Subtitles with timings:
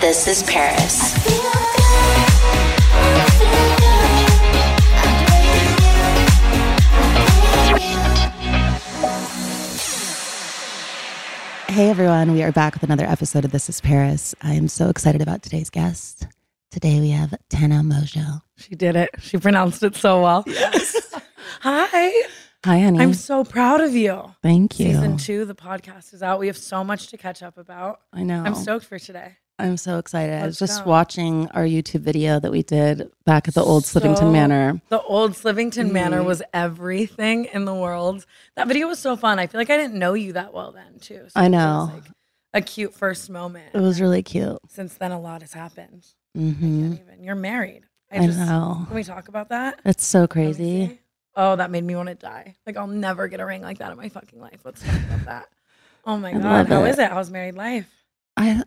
[0.00, 1.12] This is Paris.
[11.68, 14.34] Hey everyone, we are back with another episode of This is Paris.
[14.40, 16.26] I am so excited about today's guest.
[16.70, 18.40] Today we have Tana Mongeau.
[18.56, 19.10] She did it.
[19.20, 20.44] She pronounced it so well.
[20.46, 21.14] Yes.
[21.60, 22.10] Hi.
[22.64, 23.00] Hi, honey.
[23.00, 24.34] I'm so proud of you.
[24.42, 24.86] Thank you.
[24.86, 26.38] Season two, the podcast is out.
[26.40, 28.00] We have so much to catch up about.
[28.12, 28.42] I know.
[28.42, 29.36] I'm stoked for today.
[29.60, 30.34] I'm so excited.
[30.42, 30.90] I was just go.
[30.90, 34.80] watching our YouTube video that we did back at the old Slivington Manor.
[34.88, 36.26] The old Slivington Manor Mhm.
[36.26, 38.26] was everything in the world.
[38.56, 39.38] That video was so fun.
[39.38, 41.26] I feel like I didn't know you that well then, too.
[41.28, 41.90] So I it was, know.
[41.94, 42.04] like,
[42.52, 43.70] a cute first moment.
[43.74, 44.58] It was really cute.
[44.68, 46.06] Since then, a lot has happened.
[46.34, 47.22] hmm even.
[47.22, 47.82] You're married.
[48.10, 48.84] I just know.
[48.88, 49.80] Can we talk about that?
[49.84, 50.98] It's so crazy.
[51.36, 52.56] Oh, that made me want to die.
[52.66, 54.60] Like I'll never get a ring like that in my fucking life.
[54.64, 55.48] Let's talk about that.
[56.04, 56.90] Oh my I god, how it.
[56.90, 57.08] is it?
[57.10, 57.86] How's married life?
[58.36, 58.62] I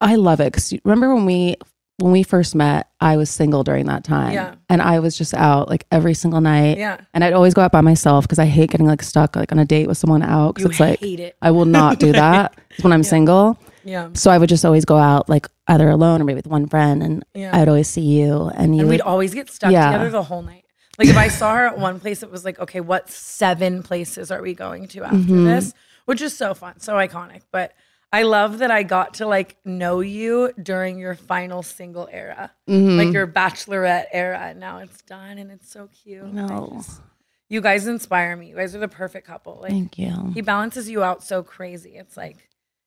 [0.00, 1.56] I love it because remember when we
[1.98, 4.56] when we first met, I was single during that time, Yeah.
[4.68, 6.98] and I was just out like every single night, Yeah.
[7.14, 9.58] And I'd always go out by myself because I hate getting like stuck like on
[9.58, 11.36] a date with someone out because You it's like it.
[11.40, 13.58] I will not do that when I'm single.
[13.82, 14.10] Yeah.
[14.12, 17.02] So I would just always go out like either alone or maybe with one friend,
[17.02, 17.56] and Yeah.
[17.56, 19.90] I'd always see you, and you And we'd would- always get stuck Yeah.
[19.92, 20.64] together the whole night.
[20.98, 24.30] Like if I saw her at one place, it was like, okay, what seven places
[24.30, 25.44] are we going to after Mhm.
[25.46, 25.72] this?
[26.04, 27.40] Which is so fun, so iconic.
[27.50, 27.72] But
[28.18, 32.96] I love that I got to like know you during your final single era, Mhm.
[32.96, 34.38] like your bachelorette era.
[34.40, 36.32] And now it's done, and it's so cute.
[36.32, 36.70] No.
[36.76, 37.00] just-
[37.48, 38.48] you guys inspire me.
[38.48, 39.58] You guys are the perfect couple.
[39.62, 40.32] Like, Thank you.
[40.34, 41.96] He balances you out so crazy.
[41.96, 42.38] It's like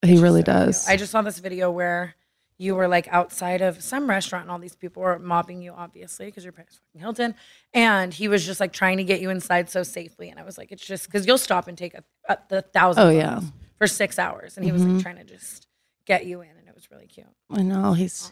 [0.03, 0.55] He it's really so cute.
[0.65, 0.87] does.
[0.87, 2.15] I just saw this video where
[2.57, 6.25] you were like outside of some restaurant and all these people were mobbing you, obviously,
[6.25, 7.35] because your parents fucking Hilton.
[7.73, 10.29] And he was just like trying to get you inside so safely.
[10.29, 13.03] And I was like, it's just because you'll stop and take a, a, the thousand
[13.03, 13.39] Oh, yeah.
[13.79, 14.55] For six hours.
[14.55, 14.99] And he was like mm-hmm.
[14.99, 15.65] trying to just
[16.05, 16.49] get you in.
[16.49, 17.25] And it was really cute.
[17.49, 18.31] I know he's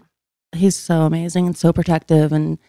[0.56, 2.60] he's so amazing and so protective, and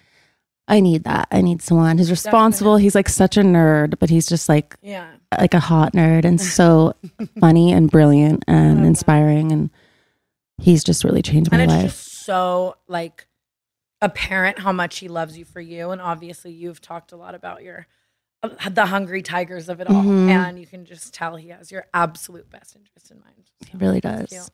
[0.66, 1.28] I need that.
[1.30, 2.78] I need someone who's responsible.
[2.78, 5.10] He's like such a nerd, but he's just like Yeah.
[5.38, 6.94] like a hot nerd and so
[7.40, 9.70] funny and brilliant and inspiring, and
[10.58, 11.92] he's just really changed my and it's life.
[11.92, 13.26] just so like
[14.00, 17.62] apparent how much he loves you for you and obviously you've talked a lot about
[17.62, 17.86] your
[18.42, 20.28] the hungry tigers of it all Mhm.
[20.28, 24.00] and you can just tell he has your absolute best interest in mind He really
[24.00, 24.50] does.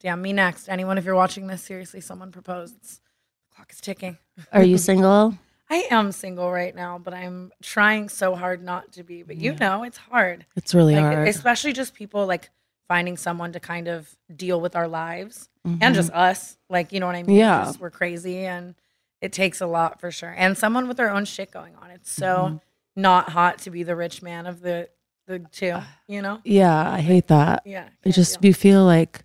[0.00, 4.16] damn me next anyone if you're watching this seriously someone proposed the clock is ticking
[4.52, 5.36] Are you single?
[5.70, 9.54] i am single right now but i'm trying so hard not to be but you
[9.56, 11.28] know it's hard It's really Like, hard.
[11.28, 12.48] especially just people like
[12.88, 15.78] finding someone to kind of deal with our lives Mhm.
[15.82, 16.56] and just us.
[16.70, 17.36] Like, you know what I mean?
[17.36, 17.64] Yeah.
[17.66, 18.74] Just we're crazy and
[19.20, 20.34] it takes a lot for sure.
[20.34, 21.90] And someone with their own shit going on.
[21.90, 22.56] It's so Mm-hmm.
[22.98, 24.88] Not hot to be the rich man of the
[25.26, 26.40] the two, you know?
[26.44, 27.62] Yeah, I hate that.
[27.66, 29.24] Yeah, It just you feel like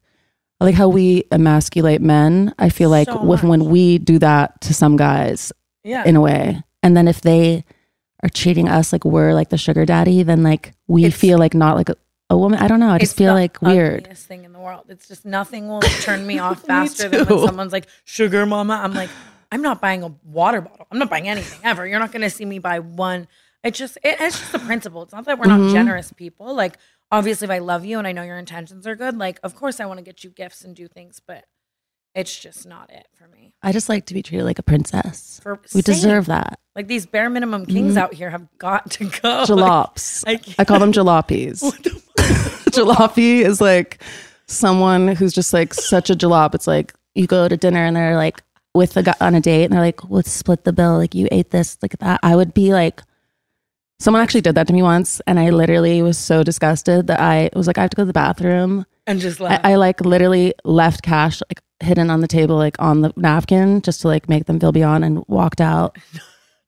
[0.60, 2.54] like how we emasculate men.
[2.60, 5.52] I feel like So with, when we do that to some guys,
[5.84, 6.04] Yeah.
[6.06, 7.64] in a way, and then if they
[8.22, 11.54] are treating us like we're like the sugar daddy, then like we It's- feel like
[11.54, 11.96] not like a,
[12.30, 12.60] a woman.
[12.60, 12.90] I don't know.
[12.92, 14.08] I just feel like weird.
[14.18, 14.86] thing in the world.
[14.90, 18.80] It's just nothing will turn me off faster than when someone's like, sugar mama.
[18.84, 19.10] I'm like,
[19.52, 20.88] I'm not buying a water bottle.
[20.92, 21.86] I'm not buying anything ever.
[21.88, 23.28] You're not going to see me buy one.
[23.64, 25.04] It's just, it, it's just the principle.
[25.04, 25.72] It's not that we're not Mhm.
[25.74, 26.54] generous people.
[26.54, 26.78] Like,
[27.12, 29.80] obviously if I love you and I know your intentions are good, like of course
[29.80, 31.46] I want to get you gifts and do things, but
[32.16, 33.54] it's just not it for me.
[33.64, 35.40] I just like to be treated like a princess.
[35.42, 35.94] For We same.
[35.94, 36.60] deserve that.
[36.76, 39.10] Like these bare minimum kings out here have got to go.
[39.48, 40.24] Jalops.
[40.28, 41.62] I I, call them jalopies.
[42.74, 44.02] Jalopy is like
[44.48, 46.56] someone who's just like such a jalop.
[46.56, 48.42] It's like you go to dinner and they're like
[48.74, 50.98] with the guy on a date and they're like, let's split the bill.
[50.98, 52.20] Like you ate this, like that.
[52.24, 53.02] I would be like,
[54.04, 57.50] someone actually did that to me once and I literally was so disgusted that I
[57.56, 58.86] was like, I have to go to the bathroom.
[59.08, 59.60] and just I.
[59.64, 64.02] I like literally left cash like hidden on the table, like on the napkin just
[64.02, 65.98] to like make them feel beyond and walked out.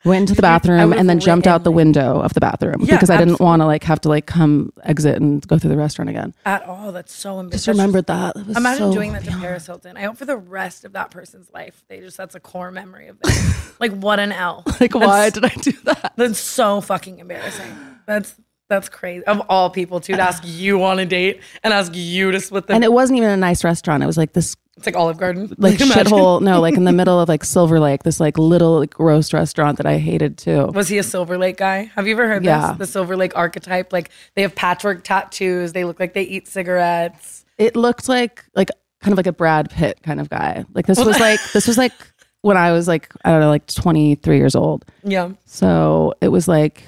[0.06, 3.10] Went into the bathroom and then jumped out the window of the bathroom Yeah, because
[3.10, 6.10] I didn't want to like have to like come exit and go through the restaurant
[6.10, 6.34] again.
[6.46, 6.92] at all.
[6.92, 7.52] That's so embarrassing.
[7.58, 8.36] Just remembered that.
[8.36, 9.42] Was Imagine so doing that to beyond.
[9.42, 9.98] Paris Hilton.
[9.98, 13.08] I hope for the rest of that person's life, they just that's a core memory
[13.08, 13.34] of them.
[13.80, 14.64] like what an L.
[14.80, 16.14] Like, why That's- did I do that?
[16.16, 17.76] That's so fucking embarrassing.
[18.06, 18.36] That's
[18.68, 19.24] that's crazy.
[19.26, 22.66] Of all people, too, to ask you on a date and ask you to split
[22.68, 22.74] the.
[22.74, 24.02] And it wasn't even a nice restaurant.
[24.02, 25.54] It was like this it's like Olive Garden.
[25.58, 26.42] like shithole.
[26.42, 29.78] No, like in the middle of like Silver Lake, this like little like gross restaurant
[29.78, 30.66] that I hated too.
[30.68, 31.92] Was he a Silver Lake guy?
[31.96, 32.70] Have you ever heard Yeah.
[32.70, 32.78] this?
[32.80, 33.94] The Silver Lake archetype.
[33.94, 35.74] Like they have patchwork tattoos.
[35.74, 37.46] They look like they eat cigarettes.
[37.58, 38.70] It looked like like
[39.02, 40.66] kind of like a Brad Pitt kind of guy.
[40.74, 41.94] Like this was like this was like
[42.42, 44.84] when I was like I don't know like 23 years old.
[45.04, 45.30] Yeah.
[45.46, 46.84] So it was like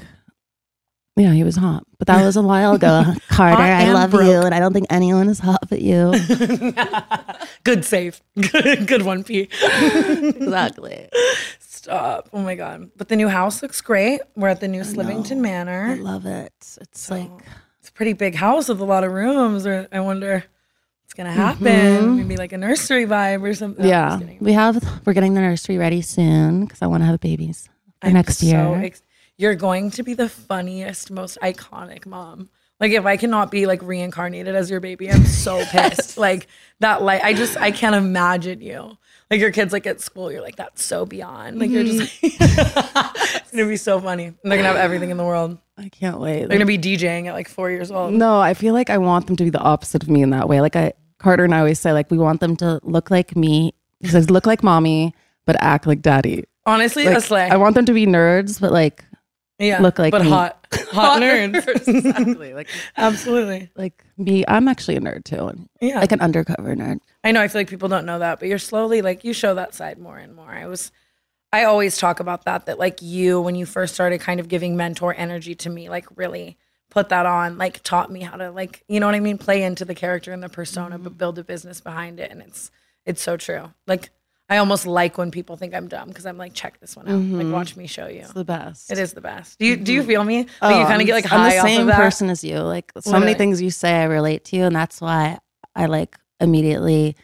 [1.17, 1.83] yeah, he was hot.
[1.97, 3.03] But that was a while ago.
[3.29, 4.25] Carter, I and love broke.
[4.25, 6.13] you and I don't think anyone is hot but you.
[7.63, 8.21] Good save.
[8.51, 9.49] Good, good one, P.
[9.61, 11.09] exactly.
[11.59, 12.29] Stop.
[12.33, 12.91] Oh my God.
[12.95, 14.21] But the new house looks great.
[14.35, 15.87] We're at the new Slivington Manor.
[15.91, 16.53] I love it.
[16.81, 17.29] It's like
[17.79, 19.65] It's a pretty big house with a lot of rooms.
[19.65, 20.43] Or I wonder
[21.03, 21.65] what's going to mm-hmm.
[21.65, 22.17] happen.
[22.17, 23.83] Maybe like a nursery vibe or something.
[23.83, 24.19] No, yeah.
[24.39, 27.69] We have we're getting the nursery ready soon because I want to have babies
[28.01, 28.83] I'm next so year.
[28.83, 29.01] ex-
[29.37, 32.49] you're going to be the funniest, most iconic mom.
[32.79, 36.17] Like if I cannot be like reincarnated as your baby, I'm so pissed.
[36.17, 36.47] like
[36.79, 38.97] that, like I just I can't imagine you.
[39.31, 41.59] Like your kids like at school, you're like that's so beyond.
[41.59, 42.21] Like you're just mm.
[43.41, 44.25] it's gonna be so funny.
[44.25, 45.57] And they're gonna have everything in the world.
[45.77, 46.39] I can't wait.
[46.39, 48.13] They're gonna be DJing at like four years old.
[48.13, 50.47] No, I feel like I want them to be the opposite of me in that
[50.47, 50.61] way.
[50.61, 53.73] Like I Carter and I always say, like we want them to look like me.
[53.99, 56.43] He says, look like mommy, but act like daddy.
[56.67, 57.49] Honestly, Like, a slay.
[57.49, 59.03] I want them to be nerds, but like
[59.59, 60.29] yeah, look like but me.
[60.29, 61.87] hot, hot nerds.
[61.87, 62.67] exactly like
[62.97, 63.69] Absolutely.
[63.75, 64.43] like me.
[64.47, 65.99] I'm actually a nerd too, and Yeah.
[65.99, 66.99] like an undercover nerd.
[67.23, 69.55] I know I feel like people don't know that, but you're slowly like you show
[69.55, 70.49] that side more and more.
[70.49, 70.91] I was
[71.51, 74.75] I always talk about that that like you when you first started kind of giving
[74.75, 76.57] mentor energy to me, like really
[76.89, 79.63] put that on, like taught me how to like, you know what I mean, play
[79.63, 81.17] into the character and the persona but mm-hmm.
[81.17, 82.71] build a business behind it and it's
[83.05, 83.71] it's so true.
[83.87, 84.09] Like
[84.49, 87.19] I almost like when people think I'm dumb because I'm like check this one out.
[87.19, 88.19] Like watch me show you.
[88.21, 88.91] It's the best.
[88.91, 89.59] It is the best.
[89.59, 90.07] Do you do you mm-hmm.
[90.09, 90.37] feel me?
[90.61, 92.43] Like you Oh, kind of get like I'm high the off same of person as
[92.43, 92.59] you.
[92.59, 93.25] Like so Literally.
[93.25, 95.39] many things you say, I relate to, you, and that's why
[95.75, 97.15] I like immediately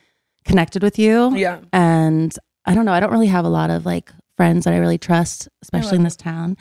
[0.44, 1.36] connected with you.
[1.36, 1.60] Yeah.
[1.72, 2.36] And
[2.66, 2.94] I don't know.
[2.94, 6.04] I don't really have a lot of like friends that I really trust, especially in
[6.04, 6.58] this town.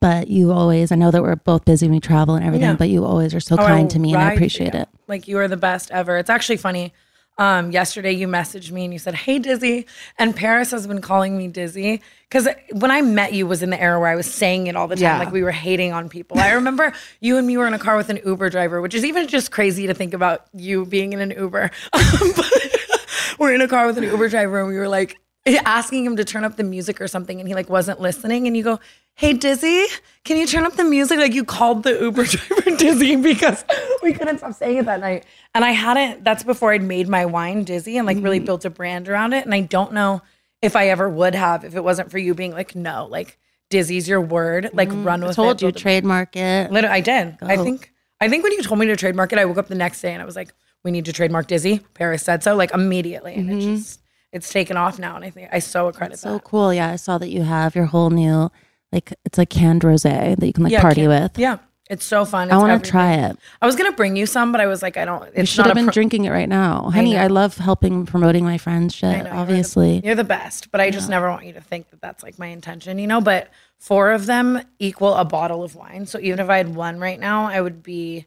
[0.00, 2.76] But you always, I know that we're both busy when we travel and everything, Yeah.
[2.76, 4.80] but you always are so Oh, kind to me and I appreciate you.
[4.80, 4.88] it.
[5.08, 6.18] Like you are the best ever.
[6.18, 6.92] It's actually funny.
[7.38, 9.86] Um, yesterday you messaged me and you said, "Hey Dizzy,"
[10.18, 13.80] and Paris has been calling me Dizzy because when I met you was in the
[13.80, 15.18] era where I was saying it all the time, Yeah.
[15.18, 16.38] like we were hating on people.
[16.38, 19.04] I remember you and me were in a car with an Uber driver, which is
[19.04, 21.70] even just crazy to think about you being in an Uber.
[23.38, 25.18] we're in a car with an Uber driver and we were like
[25.64, 28.56] asking him to turn up the music or something, and he like wasn't listening, and
[28.56, 28.80] you go.
[29.18, 29.86] Hey Dizzy,
[30.24, 31.18] can you turn up the music?
[31.18, 33.64] Like you called the Uber driver Dizzy because
[34.02, 35.24] we couldn't stop saying it that night.
[35.54, 38.44] And I hadn't, that's before I'd made my wine Dizzy and like really Mm-hmm.
[38.44, 39.46] built a brand around it.
[39.46, 40.20] And I don't know
[40.60, 43.38] if I ever would have if it wasn't for you being like, no, like
[43.70, 45.40] Dizzy's your word, like run with Mm-hmm.
[45.40, 45.64] I told it.
[45.64, 46.70] you, trademark it.
[46.70, 47.38] Literally, I did.
[47.40, 49.74] I think, I think when you told me to trademark it, I woke up the
[49.76, 50.52] next day and I was like,
[50.84, 51.78] we need to trademark Dizzy.
[51.94, 53.32] Paris said so, like immediately.
[53.34, 54.00] And it's just,
[54.36, 55.16] it's taken off now.
[55.16, 56.28] And I think I so accredit Mm-hmm.
[56.28, 56.44] So that.
[56.44, 56.72] cool.
[56.72, 56.90] Yeah.
[56.90, 58.50] I saw that you have your whole new,
[58.92, 61.38] like, it's like canned rose that you can like party can- with.
[61.38, 61.58] Yeah.
[61.88, 62.50] It's so fun.
[62.50, 63.38] I want to try it.
[63.62, 65.22] I was gonna bring you some, but I was like, I don't.
[65.28, 66.90] It's You should not have been pro- drinking it right now.
[66.90, 67.20] Honey, know.
[67.20, 70.00] I love helping promoting my friend's shit, know, you're the- obviously.
[70.04, 72.48] You're the best, but I just never want you to think that that's like my
[72.48, 73.20] intention, you know.
[73.20, 76.06] But four of them equal a bottle of wine.
[76.06, 78.26] So even if I had one right now, I would be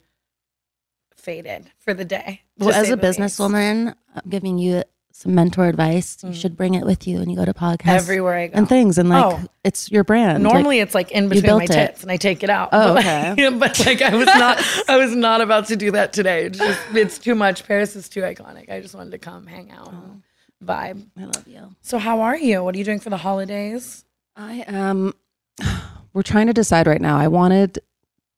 [1.18, 2.44] faded for the day.
[2.58, 4.84] Well, as a businesswoman, I'm giving you
[5.20, 6.18] some mentor advice.
[6.24, 7.96] You should bring it with you when you go to podcasts Mm.
[7.98, 8.54] Everywhere I go.
[8.58, 8.98] and things.
[8.98, 9.42] And like, Oh.
[9.66, 10.46] it's your brand.
[10.46, 11.74] Like, Normally, it's like in between my built it.
[11.74, 12.70] tits, and I take it out.
[12.72, 13.50] Oh, but, okay.
[13.60, 16.46] but like, I was not, I was not about to do that today.
[16.46, 17.68] It's just, it's too much.
[17.68, 18.70] Paris is too iconic.
[18.72, 20.24] I just wanted to come, hang out, and
[20.64, 21.06] vibe.
[21.18, 21.76] I love you.
[21.82, 22.64] So, how are you?
[22.64, 24.06] What are you doing for the holidays?
[24.38, 25.14] I am.
[26.14, 27.18] We're trying to decide right now.
[27.18, 27.80] I wanted.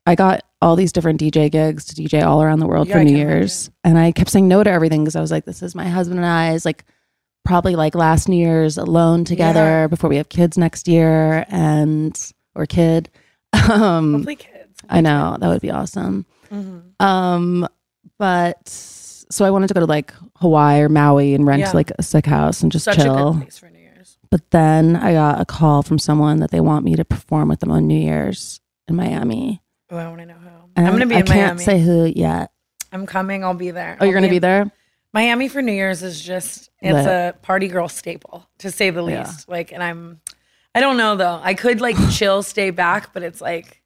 [0.05, 2.99] I got all these different DJ gigs to DJ all around the world Yeah, for
[2.99, 3.69] I New Year's.
[3.83, 6.19] And I kept saying no to everything because I was like, this is my husband
[6.19, 6.83] and I I's like
[7.45, 9.87] probably like last New Year's alone together Yeah.
[9.87, 12.17] before we have kids next year and
[12.55, 13.09] or kid.
[13.53, 14.79] Um Hopefully kids.
[14.89, 16.25] I know that would be awesome.
[16.51, 16.81] Mhm.
[17.03, 17.67] Um,
[18.17, 21.71] but so I wanted to go to like Hawaii or Maui and rent Yeah.
[21.73, 23.33] like a sick house and just Such a chill.
[23.33, 24.17] good place for New Year's.
[24.29, 27.59] But then I got a call from someone that they want me to perform with
[27.61, 29.60] them on New Year's in Miami.
[29.91, 30.49] Oh, I want to know who.
[30.75, 31.41] And I'm gonna be I in Miami.
[31.43, 32.51] I can't say who yet.
[32.91, 33.43] I'm coming.
[33.43, 33.97] I'll be there.
[33.99, 34.71] Oh, you're gonna be in- there?
[35.13, 37.05] Miami for New Year's is just it's Lit.
[37.05, 39.23] a party girl staple to say the Yeah.
[39.25, 39.49] least.
[39.49, 40.21] Like, and I'm,
[40.73, 41.39] I don't know though.
[41.43, 43.81] I could like chill, stay back, but it's like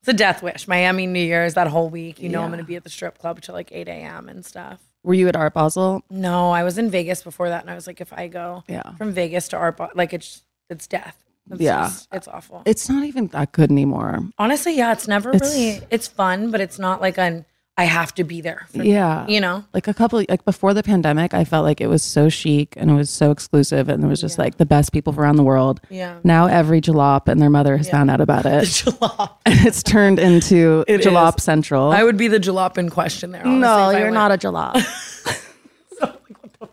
[0.00, 0.66] it's a death wish.
[0.66, 2.20] Miami New Year's that whole week.
[2.20, 4.28] You know, I'm gonna be at the strip club till like 8 a.m.
[4.28, 4.80] and stuff.
[5.04, 6.02] Were you at Art Basel?
[6.10, 8.94] No, I was in Vegas before that, and I was like, if I go Yeah.
[8.96, 11.16] from Vegas to Art, Bo- like it's it's death.
[11.50, 11.82] It's Yeah.
[11.84, 12.62] just- it's awful.
[12.64, 14.20] It's not even that good anymore.
[14.38, 15.80] Honestly, yeah, it's never It's- really.
[15.90, 17.44] It's fun, but it's not like an
[17.76, 18.68] I have to be there.
[18.72, 19.26] For, Yeah.
[19.26, 19.64] you know.
[19.74, 22.88] Like a couple like before the pandemic, I felt like it was so chic and
[22.88, 25.42] it was so exclusive and it was just like the best people from around the
[25.42, 25.80] world.
[25.90, 26.18] Yeah.
[26.22, 28.62] Now every jalop and their mother has found out about it.
[28.62, 29.30] Jalop.
[29.44, 31.42] and it's turned into It jalop is.
[31.42, 31.90] central.
[31.90, 33.42] I would be the jalop in question there.
[33.44, 34.76] honestly, no, you're not a jalop.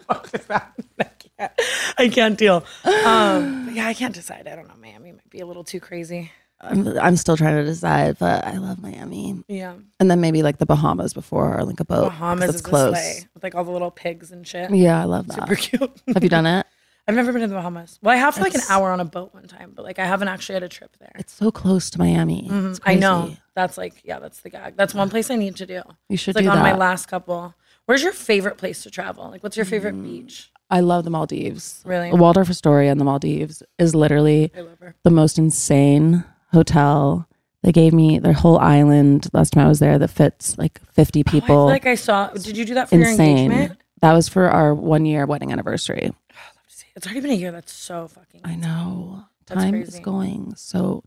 [0.10, 0.16] I
[0.48, 0.72] can't,
[1.98, 2.63] I can't deal.
[3.05, 4.48] Um, yeah, I can't decide.
[4.48, 4.75] I don't know.
[4.79, 6.31] Miami might be a little too crazy.
[6.63, 9.43] I'm, I'm still trying to decide, but I love Miami.
[9.48, 12.10] Yeah, And then maybe like the Bahamas before, or like a boat.
[12.10, 12.91] Bahamas it's is close.
[12.93, 14.69] sleigh with like all the little pigs and shit.
[14.69, 15.39] Yeah, I love that.
[15.39, 16.01] Super cute.
[16.13, 16.67] Have you done it?
[17.07, 17.98] I've never been to the Bahamas.
[18.03, 20.05] Well, I have for like an hour on a boat one time, but like I
[20.05, 21.12] haven't actually had a trip there.
[21.15, 22.48] It's so close to Miami.
[22.48, 22.74] Mm-hmm.
[22.88, 23.36] I know.
[23.55, 24.77] That's like yeah, that's the gag.
[24.77, 25.81] That's one place I need to do.
[26.10, 27.55] You should It's like on my last couple.
[27.86, 29.29] Where's your favorite place to travel?
[29.31, 30.03] Like, what's your favorite Mm.
[30.03, 30.51] beach?
[30.72, 31.82] I love the Maldives.
[31.86, 32.12] Really?
[32.13, 34.96] Waldorf Astoria in the Maldives is literally I love her.
[35.04, 36.24] the most insane
[36.54, 37.28] hotel.
[37.63, 41.20] They gave me their whole island last time I was there that fits like 50
[41.20, 41.66] Oh, I feel people.
[41.66, 42.30] like I saw.
[42.30, 43.38] Did you do that for your insane.
[43.51, 43.80] engagement?
[44.01, 46.12] That was for our one year wedding anniversary.
[46.12, 46.36] Oh,
[46.96, 47.51] it's already been a year.
[47.51, 48.42] That's so fucking.
[48.44, 49.25] I know.
[49.46, 51.04] That's Time is going so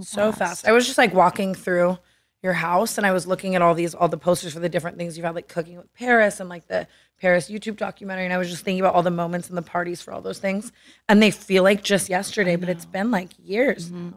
[0.00, 0.66] so fast.
[0.66, 1.98] I was just like walking through
[2.42, 4.98] your house and I was looking at all these all the posters for the different
[4.98, 6.88] things you've had like cooking with Paris and like the
[7.22, 10.02] Paris YouTube documentary and I was just thinking about all the moments and the parties
[10.02, 10.72] for all those things
[11.08, 13.86] and they feel like just yesterday but it's been like years.
[13.86, 14.10] Mm-hmm.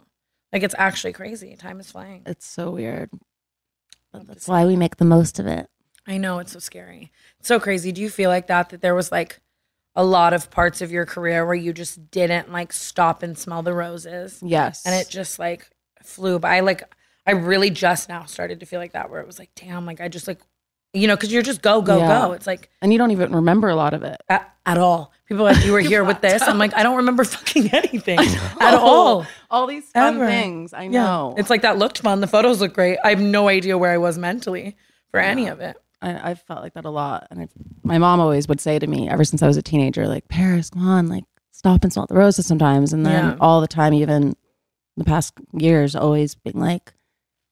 [0.51, 1.55] Like it's actually crazy.
[1.55, 2.23] Time is flying.
[2.25, 3.11] It's so weird.
[4.11, 5.69] But that's why we make the most of it.
[6.07, 7.11] I know it's so scary.
[7.39, 7.91] It's so crazy.
[7.91, 9.39] Do you feel like that that there was like
[9.95, 13.61] a lot of parts of your career where you just didn't like stop and smell
[13.61, 14.41] the roses?
[14.43, 14.83] Yes.
[14.83, 15.69] and it just like
[16.01, 16.61] flew by.
[16.61, 16.83] Like
[17.27, 20.01] I really just now started to feel like that, where it was like, damn, like
[20.01, 20.39] I just like,
[20.95, 22.07] you know, because you're just go go Yeah.
[22.21, 22.31] go.
[22.33, 24.17] It's like and you don't even remember a lot of it.
[24.29, 25.11] at, at all.
[25.27, 26.41] People are like you were here with this.
[26.43, 28.19] I'm like I don't remember fucking anything
[28.59, 29.25] at all.
[29.49, 30.25] All these fun Ever.
[30.27, 30.73] things.
[30.73, 31.35] I Yeah, know.
[31.37, 32.21] it's like that looked fun.
[32.21, 32.97] The photos look great.
[33.03, 34.75] I have no idea where I was mentally
[35.11, 35.77] for any of it.
[36.01, 37.27] I, I've felt like that a lot.
[37.31, 37.47] And I,
[37.83, 40.69] my mom always would say to me, ever since I was a teenager, like, Paris,
[40.69, 42.91] come on, like, stop and smell the roses sometimes.
[42.91, 43.35] And then Yeah.
[43.39, 44.35] all the time, even
[44.97, 46.93] the past years, always being like,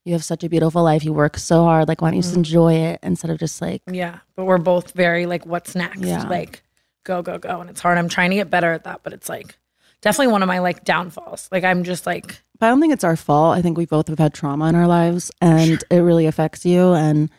[0.05, 1.03] you have such a beautiful life.
[1.03, 1.87] You work so hard.
[1.87, 2.39] Like, why don't you just mm-hmm.
[2.39, 6.01] enjoy it instead of just like, Yeah, but we're both very like, what's next?
[6.01, 6.27] Yeah.
[6.27, 6.63] Like,
[7.03, 7.97] go go go, and it's hard.
[7.97, 9.57] I'm trying to get better at that, but it's like
[10.01, 11.49] definitely one of my like downfalls.
[11.51, 13.57] Like I'm just like but I don't think it's our fault.
[13.57, 16.93] I think we both have had trauma in our lives and it really affects you.
[16.93, 17.29] And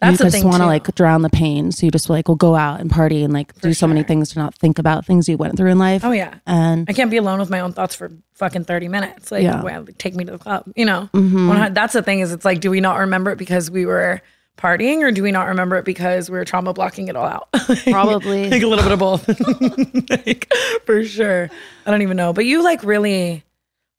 [0.00, 1.72] That's you just want to like drown the pain.
[1.72, 4.30] So you just like will go out and party and like do so many things
[4.30, 6.04] to not think about things you went through in life.
[6.04, 6.34] oh yeah.
[6.46, 9.30] And I can't be alone with my own thoughts for fucking 30 minutes.
[9.30, 9.62] Like, Yeah.
[9.62, 11.10] well, take me to the club, you know?
[11.12, 11.74] Mhm.
[11.74, 14.22] That's the thing is, it's like, do we not remember it because we were
[14.56, 17.48] partying or do we not remember it because we were trauma blocking it all out?
[17.90, 18.48] Probably.
[18.50, 19.28] like a little bit of both.
[20.10, 20.50] like,
[20.86, 21.50] for sure.
[21.86, 22.32] I don't even know.
[22.32, 23.44] But you like really,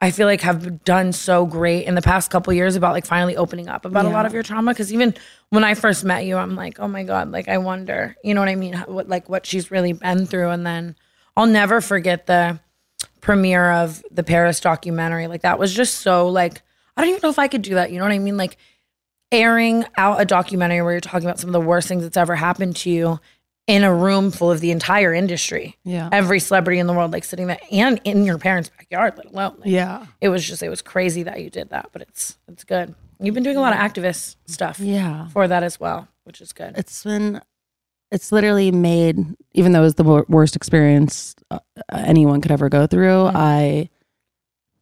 [0.04, 3.38] I feel like have done so great in the past couple years about like finally
[3.38, 4.74] opening up about a lot of your trauma.
[4.74, 5.14] Cause even
[5.50, 8.42] when I first met you, I'm like, oh my God, like I wonder, you know
[8.42, 8.74] what I mean?
[8.74, 10.50] How, what, like what she's really been through.
[10.50, 10.96] And then
[11.38, 12.60] I'll never forget the
[13.22, 15.28] premiere of the Paris documentary.
[15.28, 16.64] Like that was just so like,
[16.98, 17.92] I don't even know if I could do that.
[17.92, 18.38] You know what I mean?
[18.38, 18.58] Like
[19.32, 22.36] airing out a documentary where you're talking about some of the worst things that's ever
[22.36, 23.20] happened to you
[23.72, 25.78] in a room full of the entire industry.
[25.86, 26.10] Yeah.
[26.12, 29.56] Every celebrity in the world, like sitting there and in your parents' backyard, let alone.
[29.60, 30.06] Like, yeah.
[30.20, 32.94] It was just, it was crazy that you did that, but it's, it's good.
[33.22, 35.30] You've been doing a lot of activist stuff Yeah.
[35.30, 36.74] for that as well, which is good.
[36.78, 37.40] It's been,
[38.12, 39.18] it's literally made,
[39.54, 41.60] even though it was the worst experience uh,
[41.94, 43.36] anyone could ever go through, Mm.
[43.36, 43.90] I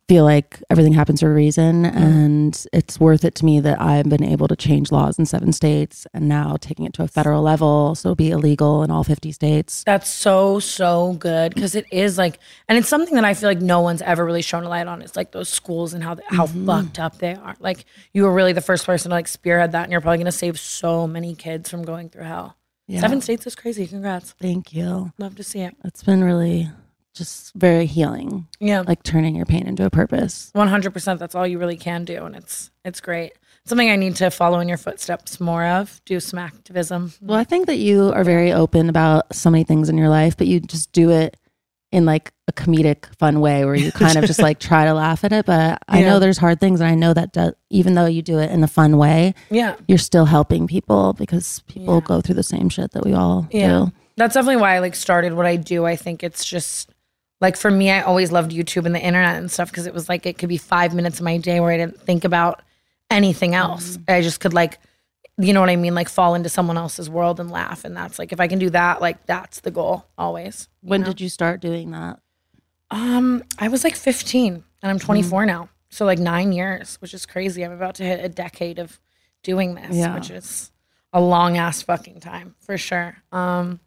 [0.09, 1.97] feel like everything happens for a reason Mm-hmm.
[1.97, 5.53] and it's worth it to me that I've been able to change laws in seven
[5.53, 9.03] states and now taking it to a federal level so it'll be illegal in all
[9.03, 9.83] 50 states.
[9.85, 13.61] That's so so good because it is like, and it's something that I feel like
[13.61, 15.01] no one's ever really shown a light on.
[15.03, 16.65] It's like those schools and how how Mm-hmm.
[16.65, 17.55] fucked up they are.
[17.59, 20.31] Like you were really the first person to like spearhead that, and you're probably gonna
[20.31, 22.57] save so many kids from going through hell.
[22.87, 23.01] Yeah.
[23.01, 23.85] Seven states is crazy.
[23.85, 24.33] Congrats.
[24.41, 25.11] Thank you.
[25.19, 25.75] Love to see it.
[25.85, 26.67] It's been really
[27.13, 30.49] just very healing, Yeah, like turning your pain into a purpose.
[30.53, 31.19] one hundred percent.
[31.19, 33.33] That's all you really can do, and it's it's great.
[33.65, 36.01] Something I need to follow in your footsteps more of.
[36.05, 37.13] Do some activism.
[37.21, 40.37] Well, I think that you are very open about so many things in your life,
[40.37, 41.37] but you just do it
[41.91, 45.23] in like a comedic, fun way where you kind of just like try to laugh
[45.23, 45.45] at it.
[45.45, 46.05] But I Yeah.
[46.09, 48.63] know there's hard things, and I know that do, even though you do it in
[48.63, 49.75] a fun way, Yeah.
[49.87, 52.01] you're still helping people because people Yeah.
[52.07, 53.67] go through the same shit that we all Yeah.
[53.85, 53.91] do.
[54.17, 55.85] That's definitely why I like started what I do.
[55.85, 56.91] I think it's just
[57.41, 60.09] like for me, I always loved YouTube and the internet and stuff because it was
[60.09, 62.61] like it could be five minutes of my day where I didn't think about
[63.09, 63.97] anything else.
[64.07, 64.77] I just could like,
[65.37, 65.95] you know what I mean?
[65.95, 67.85] Like fall into someone else's world and laugh.
[67.85, 70.67] And that's like, if I can do that, like that's the goal always.
[70.81, 72.19] When did you start doing that?
[72.91, 74.87] Um, I was like 15 and Mm-hmm.
[74.89, 75.69] I'm 24 now.
[75.89, 77.63] So like nine years, which is crazy.
[77.65, 78.99] I'm about to hit a decade of
[79.43, 80.13] doing this, Yeah.
[80.13, 80.71] which is
[81.11, 83.17] a long ass fucking time for sure.
[83.31, 83.79] Um,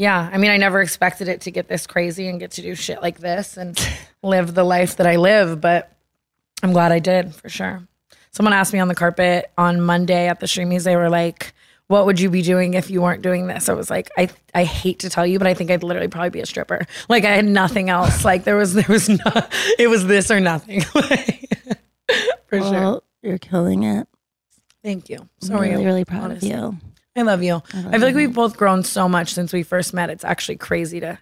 [0.00, 2.74] yeah, I mean, I never expected it to get this crazy and get to do
[2.74, 3.78] shit like this and
[4.22, 5.92] live the life that I live, but
[6.62, 7.86] I'm glad I did for sure.
[8.30, 11.52] Someone asked me on the carpet on Monday at the Streamies, they were like,
[11.88, 13.68] what would you be doing if you weren't doing this?
[13.68, 16.30] I was like, I I hate to tell you, but I think I'd literally probably
[16.30, 16.86] be a stripper.
[17.10, 18.24] Like I had nothing else.
[18.30, 20.80] Like there was there was not it was this or nothing.
[22.46, 23.02] for sure.
[23.22, 24.08] You're killing it.
[24.82, 25.18] Thank you.
[25.18, 26.52] I'm So really, really proud honestly.
[26.52, 26.89] of you.
[27.20, 27.62] I love you.
[27.74, 30.10] I, feel like we've both grown so much since we first met.
[30.10, 31.18] It's actually crazy to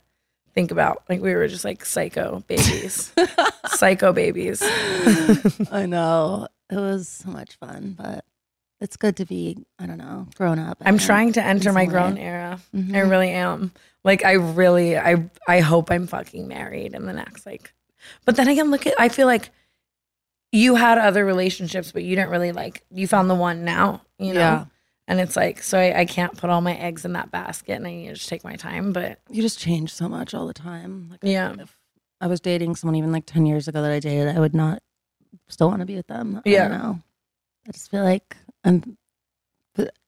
[0.55, 1.03] think about.
[1.09, 3.13] Like we were just like psycho babies.
[3.67, 4.63] psycho babies.
[5.73, 6.49] I know.
[6.71, 8.25] It was so much fun, but
[8.81, 10.79] it's good to be, I don't know, grown up.
[10.81, 12.23] I I'm trying to enter my grown way.
[12.23, 12.61] era.
[12.75, 12.95] Mhm.
[12.95, 13.73] I really am.
[14.05, 17.73] Like I really I I hope I'm fucking married in the next like
[18.25, 19.51] but then again look at I feel like
[20.53, 24.33] you had other relationships but you didn't really like you found the one now, you
[24.35, 24.41] know?
[24.41, 24.65] Yeah.
[25.09, 27.87] And it's like so I, I can't put all my eggs in that basket and
[27.87, 28.93] I need to just take my time.
[28.93, 31.09] But You just change so much all the time.
[31.11, 31.55] Like, yeah.
[31.59, 31.75] if
[32.21, 34.83] I was dating someone even like 10 years ago that I dated, I would not
[35.49, 36.43] still want to be with them.
[36.45, 36.69] I Yeah.
[36.69, 36.99] don't know.
[37.67, 38.97] I just feel like I'm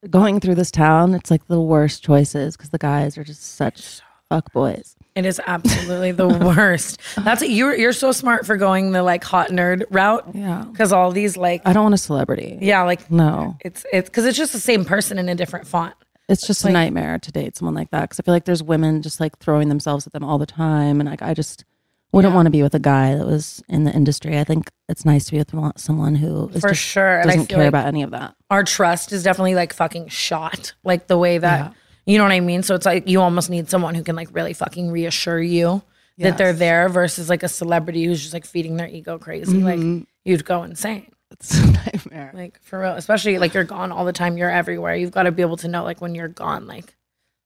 [0.09, 1.13] going through this town.
[1.15, 4.95] It's like the worst choices because the guys are just such fuck boys.
[5.15, 6.99] It is absolutely the worst.
[7.17, 10.63] That's you're you're so smart for going the like hot nerd route Yeah.
[10.71, 12.57] because all these like I don't want a celebrity.
[12.61, 13.57] yeah like No.
[13.61, 15.93] it's it's because it's just the same person in a different font.
[16.29, 18.63] It's just Like- a nightmare to date someone like that because I feel like there's
[18.63, 21.65] women just like throwing themselves at them all the time, and like I just
[22.13, 22.35] wouldn't Yeah.
[22.35, 24.39] want to be with a guy that was in the industry.
[24.39, 27.21] I think it's nice to be with someone who is For just sure.
[27.23, 28.35] Doesn't care like- about any of that.
[28.49, 31.73] our trust is definitely like fucking shot like the way that
[32.11, 34.29] you know what i mean so it's like you almost need someone who can like
[34.33, 35.81] really fucking reassure you
[36.17, 39.97] that they're there versus like a celebrity who's just like feeding their ego crazy Mm-hmm.
[39.99, 42.31] like you'd go insane It's a nightmare.
[42.33, 45.31] like for real especially like you're gone all the time you're everywhere you've got to
[45.31, 46.93] be able to know like when you're gone like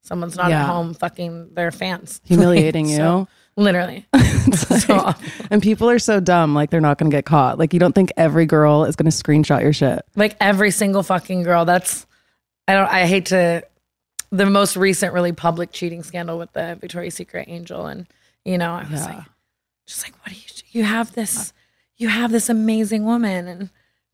[0.02, 0.64] someone's not Yeah.
[0.64, 3.28] at home fucking their fans Humiliating Like, you.
[3.56, 5.14] literally like- so
[5.50, 7.58] and people are so dumb, like they're not going to get caught.
[7.58, 10.02] Like you don't think every girl is going to screenshot your shit.
[10.16, 11.66] like every single fucking girl.
[11.66, 12.06] That's
[12.68, 13.64] I don't I hate to
[14.32, 18.08] the most recent really public cheating scandal with the Victoria's Secret angel and
[18.44, 19.16] you know, I was Yeah.
[19.16, 19.26] like
[19.88, 20.64] just like what do you do?
[20.72, 21.54] You have this
[21.98, 23.70] you have this amazing woman and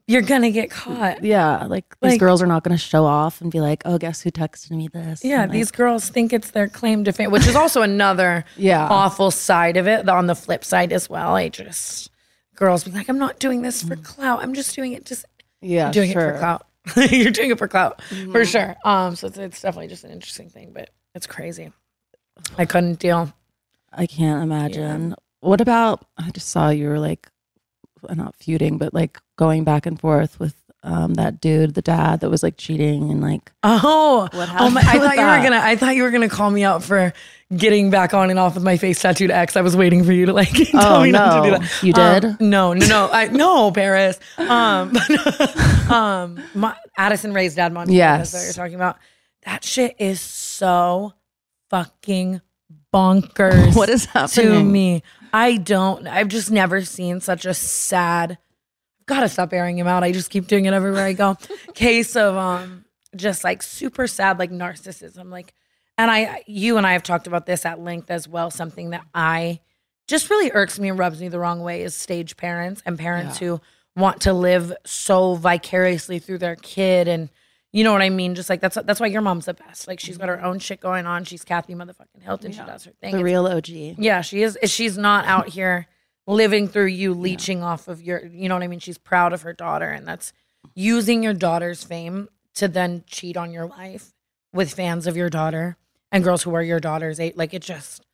[0.08, 1.24] you're gonna get caught.
[1.24, 4.22] Yeah, like these girls are not going to show off and be like, "Oh, guess
[4.22, 7.48] who texted me this?" Yeah, like, these girls think it's their claim to fame, which
[7.48, 8.88] is also another Yeah.
[8.90, 10.10] awful side of it.
[10.10, 12.10] On the flip side as well, I just
[12.56, 14.04] girls be like, I'm not doing this for mm.
[14.04, 14.42] clout.
[14.42, 15.26] I'm just doing it just
[15.62, 16.30] yeah, doing sure.
[16.30, 16.66] it for clout.
[16.96, 18.76] You're doing it for clout for sure.
[18.84, 21.72] Um, so it's, it's definitely just an interesting thing, but it's crazy.
[22.58, 23.32] I couldn't deal.
[23.94, 25.16] I can't imagine.
[25.42, 26.06] What about?
[26.18, 27.30] I just saw you were like,
[28.10, 32.30] not feuding, but like going back and forth with um, that dude, the dad that
[32.30, 33.52] was like cheating and like.
[33.64, 35.62] Oh, What happened oh my, I thought you were gonna.
[35.64, 37.14] I thought you were gonna call me out for
[37.56, 39.56] getting back on and off with my face tattooed X.
[39.58, 41.58] I was waiting for you to like tell Oh, me not to do no.
[41.60, 41.84] that.
[41.84, 42.42] You Um, did?
[42.42, 43.10] no, no, no.
[43.12, 44.20] I no Paris.
[44.38, 44.96] Um,
[45.90, 47.94] um, my, Addison Rae's dad, Monty.
[47.94, 48.32] Yes.
[48.32, 48.98] that's what you're talking about.
[49.46, 51.14] That shit is so
[51.70, 52.42] fucking
[52.94, 53.76] bonkers.
[53.76, 55.04] What is happening to me.
[55.34, 56.08] I don't.
[56.08, 58.38] I've just never seen such a sad.
[59.02, 60.04] I've got to stop airing him out.
[60.04, 61.38] I just keep doing it everywhere I go.
[61.74, 62.86] Case of um,
[63.16, 65.30] just like super sad, like narcissism.
[65.32, 65.54] Like,
[65.98, 68.52] and I, you and I have talked about this at length as well.
[68.52, 69.60] Something that I
[70.08, 73.38] just really irks me and rubs me the wrong way is stage parents and parents
[73.40, 73.60] who
[73.96, 77.30] want to live so vicariously through their kid and
[77.74, 78.36] you know what I mean?
[78.36, 79.88] Just like that's that's why your mom's the best.
[79.88, 81.24] Like she's got her own shit going on.
[81.24, 82.52] She's Kathy motherfucking Hilton.
[82.52, 83.12] She does her thing.
[83.14, 83.70] The It's- real OG.
[83.98, 84.58] yeah, she is.
[84.66, 85.88] She's not out here
[86.28, 88.26] living through you, leeching off of your.
[88.26, 88.80] You know what I mean?
[88.80, 90.34] She's proud of her daughter, and that's
[90.76, 94.14] using your daughter's fame to then cheat on your life
[94.54, 95.78] with fans of your daughter
[96.12, 97.34] and girls who are your daughter's age.
[97.36, 98.06] Like it just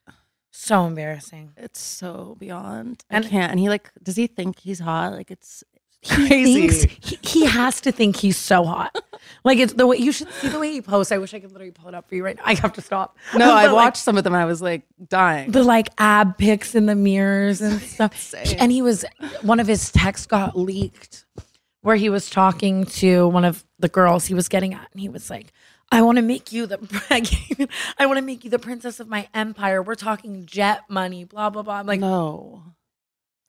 [0.51, 1.51] so embarrassing.
[1.57, 3.03] It's so beyond.
[3.09, 3.51] And- I can't.
[3.51, 5.13] And he like, does he think he's hot?
[5.13, 5.63] Like it's
[6.09, 6.67] He crazy.
[6.67, 8.95] thinks he, he has to think he's so hot.
[9.43, 11.11] Like it's the way you should see the way he posts.
[11.11, 12.43] I wish I could literally pull it up for you right now.
[12.45, 13.17] I have to stop.
[13.35, 14.33] no, I But, like, watched some of them.
[14.33, 15.51] and I was like dying.
[15.51, 18.33] the like ab pics in the mirrors and stuff.
[18.57, 19.03] and he was
[19.41, 21.25] one of his texts got leaked
[21.81, 25.07] where he was talking to one of the girls he was getting at, and he
[25.07, 25.53] was like,
[25.91, 26.77] "I want to make you the
[27.99, 29.81] I want to make you the princess of my empire.
[29.81, 32.63] We're talking jet money, blah blah blah." I'm like, no.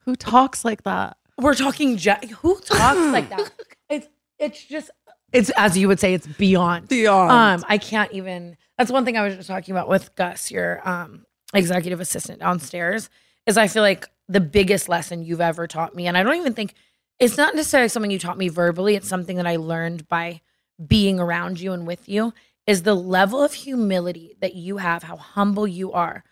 [0.04, 1.16] Who talks like that?
[1.38, 2.24] "We're talking jet.
[2.30, 3.50] Who talks like that?
[3.88, 4.90] It's it's just."
[5.30, 6.88] It's as you would say, it's beyond.
[6.88, 7.30] Beyond.
[7.30, 8.56] Um, I can't even.
[8.78, 13.10] That's one thing I was just talking about with Gus, your um executive assistant downstairs.
[13.46, 16.54] Is I feel like the biggest lesson you've ever taught me, and I don't even
[16.54, 16.74] think
[17.18, 18.94] it's not necessarily something you taught me verbally.
[18.94, 20.40] It's something that I learned by
[20.86, 22.32] being around you and with you.
[22.66, 26.22] Is the level of humility that you have, how humble you are.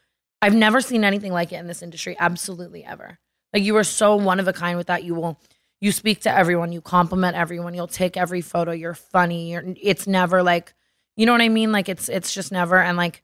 [0.42, 3.18] I've never seen anything like it in this industry, absolutely ever.
[3.52, 5.04] Like you are so one of a kind with that.
[5.04, 5.38] You will
[5.80, 9.52] you speak to everyone, you compliment everyone, you'll take every photo, you're funny.
[9.52, 10.74] You're it's never like
[11.16, 11.72] you know what I mean?
[11.72, 13.22] Like it's it's just never and like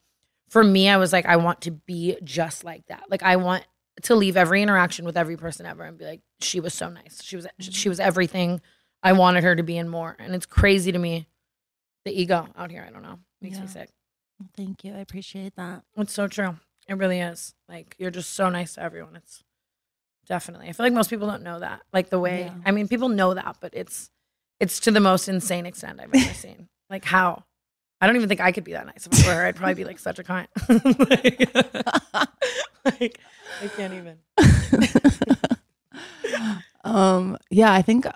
[0.48, 3.04] for me, I was like, I want to be just like that.
[3.08, 3.64] Like I want
[4.02, 7.20] to leave every interaction with every person ever and be like, she was so nice.
[7.22, 7.70] She was mm-hmm.
[7.70, 8.61] she was everything
[9.02, 10.16] I wanted her to be and more.
[10.18, 11.26] And it's crazy to me,
[12.04, 12.85] the ego out here.
[12.87, 13.18] I don't know.
[13.40, 13.70] Makes me Yeah.
[13.70, 13.90] sick.
[14.56, 14.94] Thank you.
[14.94, 15.82] I appreciate that.
[15.96, 16.58] It's so true.
[16.88, 17.54] It really is.
[17.68, 19.16] Like you're just so nice to everyone.
[19.16, 19.42] It's
[20.26, 20.68] definitely.
[20.68, 21.82] I feel like most people don't know that.
[21.92, 22.54] Like the way Yeah.
[22.64, 24.11] I mean, people know that, but it's
[24.61, 26.68] it's to the most insane extent I've ever seen.
[26.90, 27.44] Like how?
[28.00, 29.46] I don't even think I could be that nice if I were her.
[29.46, 30.46] I'd probably be like such a cunt.
[32.85, 33.18] like, like,
[33.62, 34.18] I can't even.
[36.85, 38.06] um yeah i think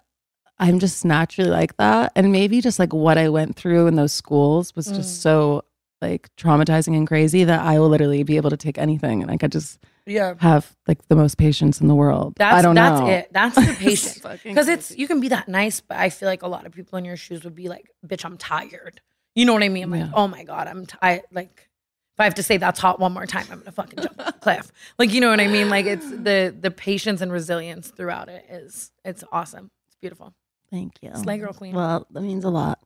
[0.58, 4.12] i'm just naturally like that and maybe just like what i went through in those
[4.12, 4.96] schools was Mm.
[4.96, 5.62] just so
[6.02, 9.36] like traumatizing and crazy that i will literally be able to take anything and i
[9.36, 10.34] could just Yeah.
[10.38, 13.28] have like the most patience in the world That's i don't that's know it.
[13.32, 14.18] That's the patience.
[14.44, 15.00] Because it's crazy.
[15.02, 17.16] you can be that nice, but I feel like a lot of people in your
[17.16, 19.00] shoes would be like, "Bitch, I'm tired."
[19.34, 19.82] You know what I mean?
[19.84, 21.68] I'm like, "Oh my god, I'm tired." Like,
[22.14, 24.26] if I have to say that's hot one more time, I'm gonna fucking jump off
[24.26, 24.70] the cliff.
[24.98, 25.68] Like, you know what I mean?
[25.68, 29.70] Like, it's the the patience and resilience throughout it is it's awesome.
[29.88, 30.32] It's beautiful.
[30.70, 31.74] thank you Slay girl queen.
[31.74, 32.78] well that means a lot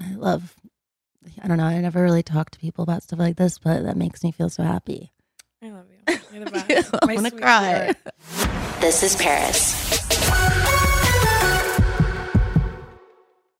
[0.00, 0.54] i love
[1.42, 3.96] i don't know i never really talk to people about stuff like this but that
[3.96, 5.10] makes me feel so happy
[5.62, 5.95] I love you.
[6.08, 6.90] You're the best.
[7.02, 8.80] i'm gonna cry sweetheart.
[8.80, 9.95] This is Paris.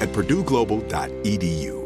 [0.00, 1.85] at purdueglobal.edu.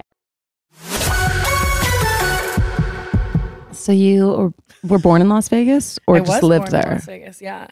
[3.73, 4.53] So you
[4.83, 6.91] were- born in Las Vegas or I just was lived born in there?
[6.95, 7.67] Las Vegas, yeah.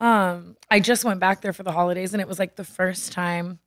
[0.00, 3.12] Um, I just went back there for the holidays, and it was like the first
[3.12, 3.58] time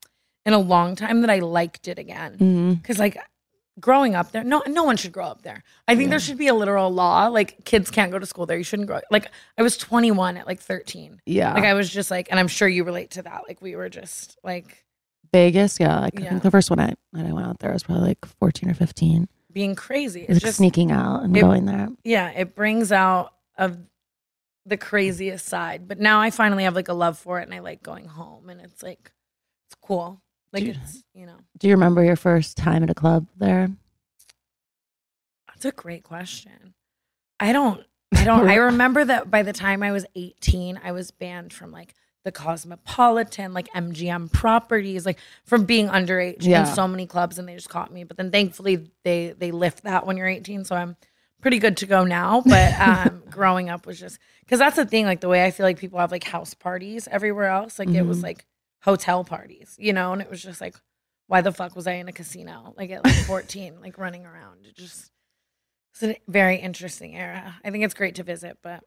[0.45, 2.37] in a long time that I liked it again.
[2.37, 2.81] Mhm.
[2.81, 3.17] Because like
[3.79, 5.63] growing up there, no, no one should grow up there.
[5.87, 8.57] I think there should be a literal law, like kids can't go to school there.
[8.57, 8.99] You shouldn't grow.
[9.09, 11.19] Like I was 21 at like 13.
[11.25, 11.53] Yeah.
[11.53, 13.43] Like I was just like, and I'm sure you relate to that.
[13.47, 14.85] Like we were just like
[15.33, 15.99] Vegas, yeah.
[15.99, 16.29] Like I Yeah.
[16.29, 18.73] think the first one I when I went out there was probably like 14 or
[18.73, 19.27] 15.
[19.51, 20.21] being crazy.
[20.21, 21.89] It It's was just sneaking out and it- going there.
[22.05, 23.77] yeah, it brings out of
[24.65, 25.87] the craziest side.
[25.89, 28.49] But now I finally have like a love for it, and I like going home,
[28.49, 29.11] and it's like
[29.67, 30.21] it's cool.
[30.53, 33.69] Like it's you know, Do you remember your first time at a club there?
[35.47, 36.73] that's a great question.
[37.39, 37.83] I don't.
[38.15, 38.47] I don't.
[38.49, 42.31] I remember that by the time I was 18, I was banned from like the
[42.31, 46.67] Cosmopolitan, like MGM properties, like from being underage Yeah.
[46.69, 48.03] in so many clubs, and they just caught me.
[48.03, 50.95] But then thankfully they they lift that when you're 18, so I'm
[51.41, 52.41] pretty good to go now.
[52.45, 55.05] But um, growing up was just because that's the thing.
[55.05, 58.05] Like the way I feel like people have like house parties everywhere else, like it
[58.05, 58.23] was Mhm.
[58.23, 58.45] like
[58.83, 60.75] hotel parties, you know, and it was just like,
[61.27, 64.65] why the fuck was I in a casino like at like 14, like running around?
[64.67, 65.11] It just
[65.93, 67.55] it's a very interesting era.
[67.65, 68.83] I think it's great to visit, but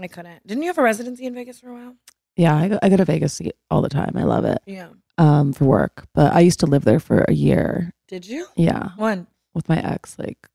[0.00, 0.44] I couldn't.
[0.46, 1.94] Didn't you have a residency in Vegas for a while?
[2.36, 3.40] Yeah, I go, I go to Vegas
[3.70, 4.12] all the time.
[4.16, 4.88] I love it Yeah.
[5.18, 6.06] um, for work.
[6.14, 7.92] But I used to live there for a year.
[8.08, 8.46] Did you?
[8.56, 9.26] Yeah, One.
[9.54, 10.48] with my ex like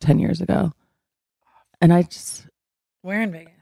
[0.00, 0.72] 10 years ago.
[1.80, 2.46] And I just,
[3.02, 3.52] Where in Vegas?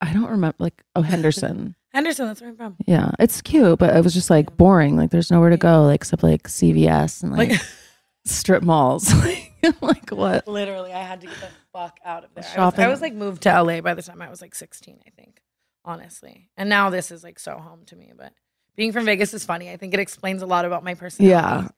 [0.00, 1.74] I don't remember, like, oh, Henderson.
[1.92, 2.26] Henderson.
[2.26, 2.76] That's where I'm from.
[2.86, 4.96] yeah, it's cute, but it was just like boring.
[4.96, 7.60] Like, there's nowhere to go, like, except like CVS and like, Like,
[8.24, 9.12] strip malls.
[9.80, 10.46] like, what?
[10.46, 12.44] literally, I had to get the fuck out of there.
[12.56, 14.98] I was, I was like moved to LA by the time I was like 16,
[15.06, 15.40] I think,
[15.86, 16.50] honestly.
[16.56, 18.12] And now this is like so home to me.
[18.16, 18.32] But
[18.74, 19.70] being from Vegas is funny.
[19.70, 21.30] I think it explains a lot about my personality.
[21.30, 21.68] Yeah.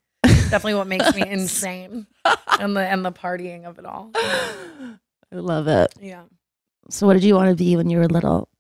[0.50, 2.06] Definitely what makes me insane
[2.58, 4.10] and the and the partying of it all.
[5.30, 5.92] I love it.
[6.00, 6.24] Yeah.
[6.90, 8.48] So, what did you want to be when you were little?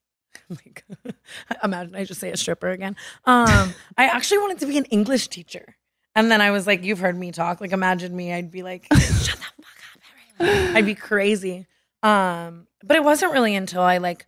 [0.50, 0.82] Like,
[1.62, 2.96] imagine I just say a stripper again.
[3.26, 5.76] Um, I actually wanted to be an English teacher.
[6.14, 7.60] And then I was like, you've heard me talk.
[7.60, 8.32] Like, imagine me.
[8.32, 10.00] I'd be like, shut the fuck up,
[10.40, 10.76] everyone.
[10.76, 11.66] I'd be crazy.
[12.02, 14.26] Um, but it wasn't really until I like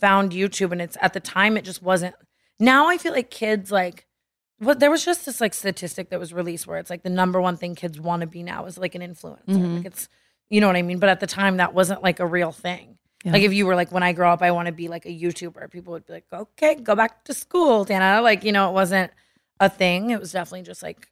[0.00, 2.14] found YouTube and it's at the time it just wasn't.
[2.58, 4.06] Now I feel like kids like
[4.58, 7.40] what there was just this like statistic that was released where it's like the number
[7.40, 9.46] one thing kids want to be now is like an influencer.
[9.48, 9.76] Mhm.
[9.78, 10.08] Like it's
[10.50, 10.98] you know what I mean?
[10.98, 12.98] But at the time that wasn't like a real thing.
[13.24, 13.32] Yeah.
[13.32, 15.10] Like if you were like, when I grow up, I want to be like a
[15.10, 15.70] YouTuber.
[15.70, 18.22] People would be like, okay, go back to school, Tana.
[18.22, 19.12] Like you know, it wasn't
[19.60, 20.10] a thing.
[20.10, 21.08] It was definitely just like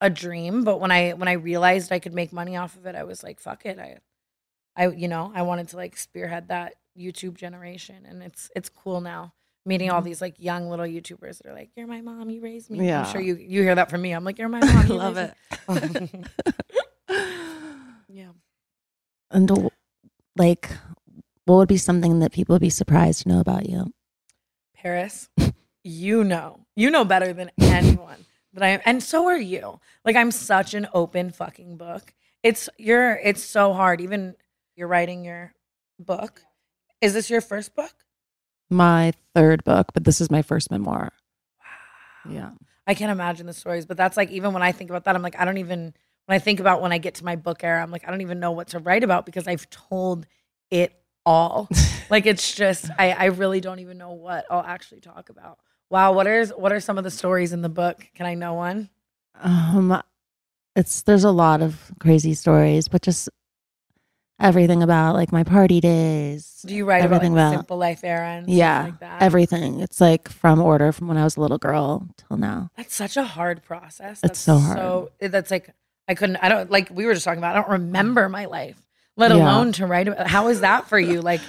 [0.00, 0.64] a dream.
[0.64, 3.22] But when I when I realized I could make money off of it, I was
[3.22, 3.78] like, fuck it.
[3.78, 3.98] I,
[4.76, 9.00] I you know, I wanted to like spearhead that YouTube generation, and it's it's cool
[9.00, 9.32] now
[9.66, 10.06] meeting all mm-hmm.
[10.06, 12.86] these like young little YouTubers that are like, you're my mom, you raised me.
[12.86, 13.04] Yeah.
[13.04, 14.12] I'm sure you you hear that from me.
[14.12, 14.86] I'm like, you're my mom.
[14.86, 15.34] You love it.
[18.08, 18.30] yeah.
[19.30, 19.70] And
[20.36, 20.70] like,
[21.46, 23.92] what would be something that people would be surprised to know about you?
[24.74, 25.28] Paris,
[25.82, 29.80] you know, you know better than anyone that I am, and so are you.
[30.04, 32.12] Like I'm such an open fucking book.
[32.42, 33.16] It's you're.
[33.16, 34.02] It's so hard.
[34.02, 34.36] Even
[34.76, 35.54] you're writing your
[35.98, 36.42] book.
[37.04, 37.92] Is this your first book?
[38.70, 41.12] My third book, but this is my first memoir.
[41.60, 42.32] Wow.
[42.32, 42.50] Yeah.
[42.86, 45.20] I can't imagine the stories, but that's like even when I think about that, I'm
[45.20, 45.92] like I don't even.
[46.24, 48.22] When I think about when I get to my book era, I'm like I don't
[48.22, 50.26] even know what to write about because I've told
[50.70, 51.68] it all.
[52.10, 55.58] like it's just I I really don't even know what I'll actually talk about.
[55.90, 58.08] Wow, what are what are some of the stories in the book?
[58.14, 58.88] Can I know one?
[59.42, 60.02] Um,
[60.74, 63.28] it's there's a lot of crazy stories, but just
[64.40, 66.64] everything about like my party days.
[66.66, 68.48] Do you write about, everything like, about simple life errands?
[68.48, 69.22] yeah, like that?
[69.22, 69.80] everything.
[69.80, 72.70] It's like from order from when I was a little girl till now.
[72.76, 74.12] That's such a hard process.
[74.12, 74.78] It's That's so hard.
[74.78, 75.70] So that's like
[76.08, 76.36] I couldn't.
[76.36, 77.56] I don't like we were just talking about.
[77.56, 78.76] I don't remember my life,
[79.16, 79.38] let Yeah.
[79.38, 80.26] alone to write about.
[80.26, 81.20] How is that for you?
[81.22, 81.40] Like,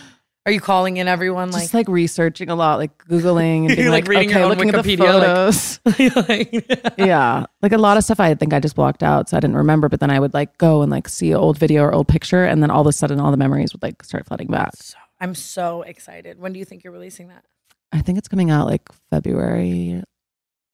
[0.45, 1.49] are you calling in everyone?
[1.51, 4.69] Like, just like researching a lot, like googling and being like, like, reading okay, looking
[4.69, 6.93] at the Wikipedia, like- photos.
[6.97, 9.57] yeah, like a lot of stuff I think I just blocked out, so I didn't
[9.57, 9.89] remember.
[9.89, 12.43] But then I would like go and like see an old video or old picture,
[12.43, 14.75] and then all of a sudden, all the memories would like start flooding back.
[14.75, 16.39] so, I'm so excited.
[16.39, 17.43] When do you think you're releasing that?
[17.91, 20.01] I think it's coming out like February.
[20.03, 20.03] Oh,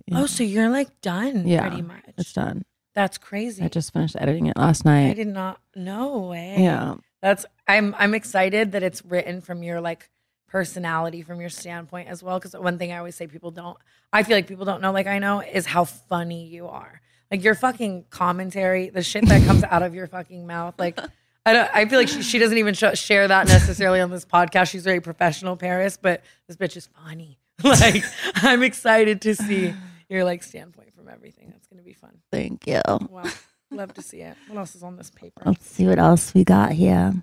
[0.08, 0.22] yeah.
[0.22, 1.48] Oh, so you're like done?
[1.48, 2.04] Yeah, pretty much.
[2.18, 2.64] it's done.
[2.94, 3.64] That's crazy.
[3.64, 5.12] I just finished editing it last night.
[5.12, 5.60] I did not.
[5.76, 6.58] No way.
[6.60, 6.96] Yeah.
[7.22, 10.10] That's I'm I'm excited that it's written from your like
[10.48, 12.40] personality, from your standpoint as well.
[12.40, 13.78] Because one thing I always say people don't,
[14.12, 17.02] I feel like people don't know, like I know, is how funny you are.
[17.32, 21.00] Like your fucking commentary, the shit that comes out of your fucking mouth, like.
[21.44, 24.26] I, don't, I feel like she, she doesn't even sh- share that necessarily on this
[24.26, 24.70] podcast.
[24.70, 27.40] She's very professional, Paris, but this bitch is funny.
[27.64, 28.04] Like,
[28.36, 29.74] I'm excited to see
[30.10, 31.50] your like standpoint from everything.
[31.52, 32.18] That's gonna be fun.
[32.32, 32.82] Thank you.
[32.88, 33.24] Wow,
[33.72, 34.36] love to see it.
[34.48, 35.42] What else is on this paper?
[35.46, 37.14] Let's see what else we got here.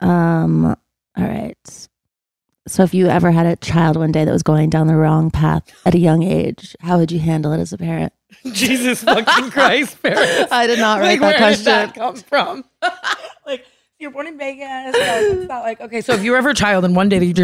[0.00, 0.76] Um, all
[1.16, 1.88] right.
[2.68, 5.30] So if you ever had a child one day that was going down the wrong
[5.30, 8.12] path at a young age, how would you handle it as a parent?
[8.52, 10.48] Jesus fucking Christ, Paris.
[10.50, 11.64] I did not like, write that where question.
[11.64, 12.64] did that come from?
[13.46, 13.64] like,
[14.00, 14.66] you're born in Vegas.
[14.68, 17.20] Like, it's not like, okay, so if you were ever a child and one day
[17.20, 17.34] that you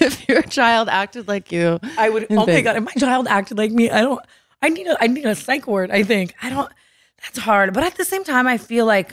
[0.00, 3.26] if your child acted like you, I would, In oh my God, if my child
[3.26, 4.20] acted like me, I don't,
[4.62, 6.34] I need a, I need a psych ward, I think.
[6.42, 6.70] I don't,
[7.22, 7.74] that's hard.
[7.74, 9.12] But at the same time, I feel like,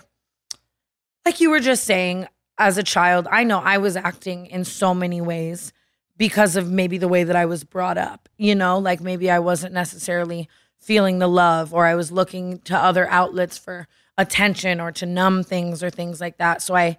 [1.26, 2.28] like you were just saying,
[2.58, 5.74] as a child, I know I was acting in so many ways
[6.18, 9.40] because of maybe the way that I was brought up, you know, like maybe I
[9.40, 10.48] wasn't necessarily
[10.80, 15.44] feeling the love or I was looking to other outlets for attention or to numb
[15.44, 16.62] things or things like that.
[16.62, 16.98] So I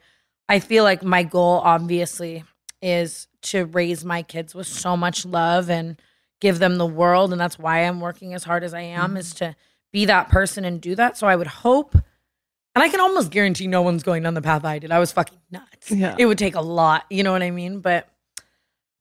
[0.49, 2.45] I feel like my goal obviously
[2.81, 6.01] is to raise my kids with so much love and
[6.41, 9.35] give them the world and that's why I'm working as hard as I am is
[9.35, 9.51] mm-hmm.
[9.51, 9.57] to
[9.93, 11.17] be that person and do that.
[11.17, 14.65] So I would hope and I can almost guarantee no one's going down the path
[14.65, 14.93] I did.
[14.93, 15.91] I was fucking nuts.
[15.91, 16.15] Yeah.
[16.19, 17.81] It would take a lot, you know what I mean?
[17.81, 18.09] But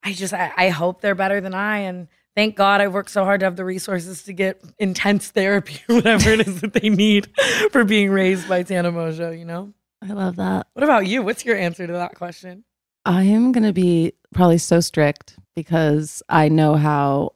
[0.04, 3.24] I just I, I hope they're better than I and thank God I worked so
[3.24, 6.90] hard to have the resources to get intense therapy or whatever it is that they
[6.90, 7.30] need
[7.72, 9.74] for being raised by Tana Mongeau, you know?
[10.02, 10.68] I love that.
[10.74, 11.24] What about you?
[11.24, 12.64] What's your answer to that question?
[13.06, 17.32] I am going to be probably so strict because I know how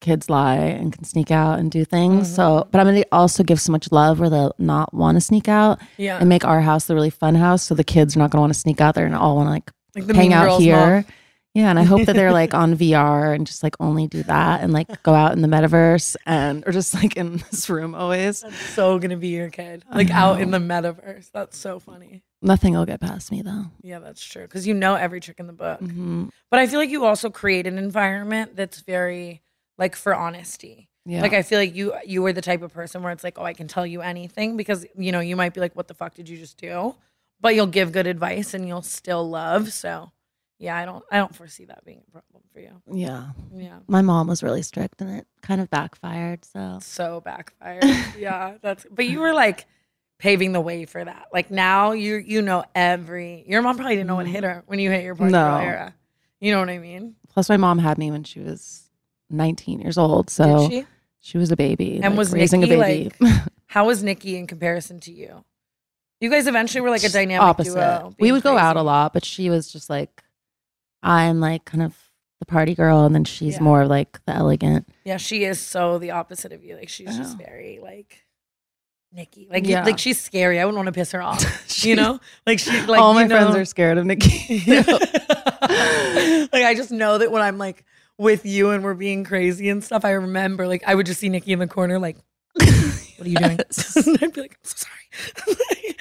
[0.00, 2.26] kids lie and can sneak out and do things.
[2.26, 2.34] Mm-hmm.
[2.36, 5.20] So, but I'm going to also give so much love where they'll not want to
[5.20, 6.18] sneak out Yeah.
[6.18, 7.62] and make our house the really fun house.
[7.62, 9.46] So the kids are not going to want to sneak out there and all want
[9.46, 10.76] to like Like the hang out here.
[10.76, 11.04] mom.
[11.54, 14.60] Yeah, and I hope that they're like on VR and just like only do that
[14.60, 18.40] and like go out in the metaverse and or just like in this room always.
[18.40, 19.84] That's so gonna be your kid.
[19.90, 21.30] Like out in the metaverse.
[21.32, 22.24] That's so funny.
[22.44, 23.64] Nothing will get past me though.
[23.82, 24.42] Yeah, that's true.
[24.42, 25.80] Because you know every trick in the book.
[25.80, 26.30] Mhm.
[26.50, 29.42] But I feel like you also create an environment that's very
[29.78, 30.90] like for honesty.
[31.06, 31.22] Yeah.
[31.22, 33.44] Like I feel like you you were the type of person where it's like, oh,
[33.44, 36.14] I can tell you anything because you know you might be like, what the fuck
[36.14, 36.94] did you just do?
[37.40, 39.72] But you'll give good advice and you'll still love.
[39.72, 40.12] So
[40.58, 42.80] yeah, I don't I don't foresee that being a problem for you.
[42.92, 43.30] yeah.
[43.54, 43.78] Yeah.
[43.88, 46.44] My mom was really strict and it kind of backfired.
[46.44, 47.84] So So backfired.
[48.18, 48.86] yeah, that's.
[48.90, 49.66] But you were like
[50.18, 51.26] paving the way for that.
[51.32, 53.44] Like now you you know every.
[53.46, 54.34] Your mom probably didn't know what mm-hmm.
[54.34, 55.44] hit her when you hit your party No.
[55.44, 55.94] girl era.
[56.40, 57.16] You know what I mean?
[57.34, 58.84] plus my mom had me when she was
[59.30, 60.30] 19 years old.
[60.30, 60.86] So she?
[61.20, 61.96] she was a baby.
[61.96, 63.12] And like, was raising Nikki a baby.
[63.20, 63.42] like?
[63.66, 65.44] How was Nikki in comparison to you?
[66.20, 67.74] You guys eventually were like a dynamic opposite.
[67.74, 68.14] duo.
[68.20, 70.22] we would go out a lot, but she was just like,
[71.02, 71.96] I'm like kind of
[72.38, 73.62] the party girl, and then she's Yeah.
[73.62, 74.88] more like the elegant.
[75.04, 76.76] Yeah, she is so the opposite of you.
[76.76, 78.23] Like she's just very like
[79.14, 79.46] Nikki.
[79.50, 79.84] Like Yeah.
[79.84, 80.60] like she's scary.
[80.60, 81.42] I wouldn't want to piss her off.
[81.68, 84.62] She- you know, like she like All my you friends are scared of Nikki.
[84.66, 87.84] like I just know that when I'm like
[88.18, 91.28] with you and we're being crazy and stuff, I remember like I would just see
[91.28, 92.16] Nikki in the corner like,
[92.54, 92.68] "What
[93.20, 93.58] are you doing?"
[93.96, 96.00] and I'd be like, "I'm so sorry." like,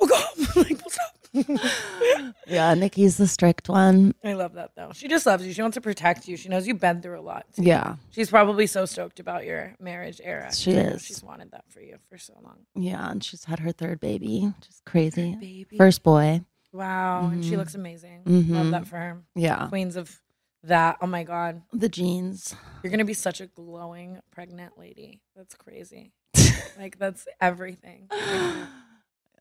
[0.00, 0.46] we'll go home.
[0.56, 1.16] like, we'll stop.
[2.46, 4.14] yeah, Nikki's the strict one.
[4.24, 4.90] I love that though.
[4.94, 5.52] She just loves you.
[5.52, 6.36] She wants to protect you.
[6.36, 7.46] She knows you've been through a lot.
[7.54, 7.62] too.
[7.62, 10.52] Yeah, She's probably so stoked about your marriage era.
[10.54, 11.02] She know is.
[11.04, 12.58] She's wanted that for you for so long.
[12.74, 15.36] yeah, and she's had her third baby, just crazy.
[15.40, 15.76] Baby.
[15.76, 16.42] First boy.
[16.72, 17.28] Wow.
[17.28, 17.56] And she Mhm.
[17.58, 18.22] looks amazing.
[18.26, 18.70] Love Mhm.
[18.72, 19.22] that for her.
[19.34, 20.20] Yeah, Queens of
[20.64, 20.96] that.
[21.00, 21.62] Oh my God.
[21.72, 22.54] the jeans.
[22.82, 25.20] You're gonna be such a glowing pregnant lady.
[25.36, 26.12] That's crazy.
[26.78, 28.08] like that's everything.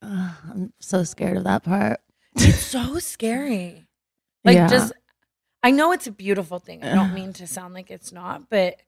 [0.02, 2.00] I'm so scared of that part.
[2.36, 3.88] It's so scary.
[4.44, 4.68] Like Yeah.
[4.68, 4.94] just
[5.64, 6.84] I know it's a beautiful thing.
[6.84, 8.82] I don't mean to sound like it's not, but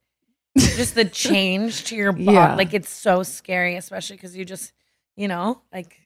[0.58, 2.56] just the change to your body, Yeah.
[2.56, 4.74] like it's so scary, especially because you just,
[5.16, 5.98] you know, like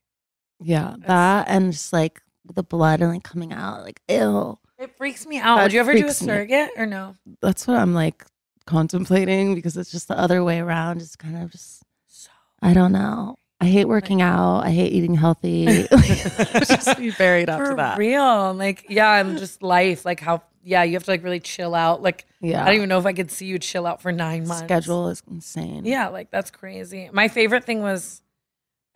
[0.60, 2.22] Yeah, that and just like
[2.54, 4.58] the blood and like coming out, like ew.
[4.78, 5.56] it freaks me out.
[5.58, 6.28] That Would you ever do a freaks me.
[6.28, 7.16] surrogate or no?
[7.42, 8.26] That's what I'm like
[8.66, 11.02] contemplating because it's just the other way around.
[11.02, 12.30] It's kind of just So
[12.62, 13.38] I don't know.
[13.60, 14.60] I hate working out.
[14.60, 15.66] I hate eating healthy.
[15.92, 17.98] just be buried up for that.
[17.98, 18.54] real.
[18.54, 20.06] Like, yeah, I'm just life.
[20.06, 22.02] Like how yeah, you have to like really chill out.
[22.02, 22.62] Like Yeah.
[22.62, 24.64] I don't even know if I could see you chill out for nine months.
[24.64, 25.86] Schedule is insane.
[25.86, 27.10] Yeah, like that's crazy.
[27.12, 28.22] My favorite thing was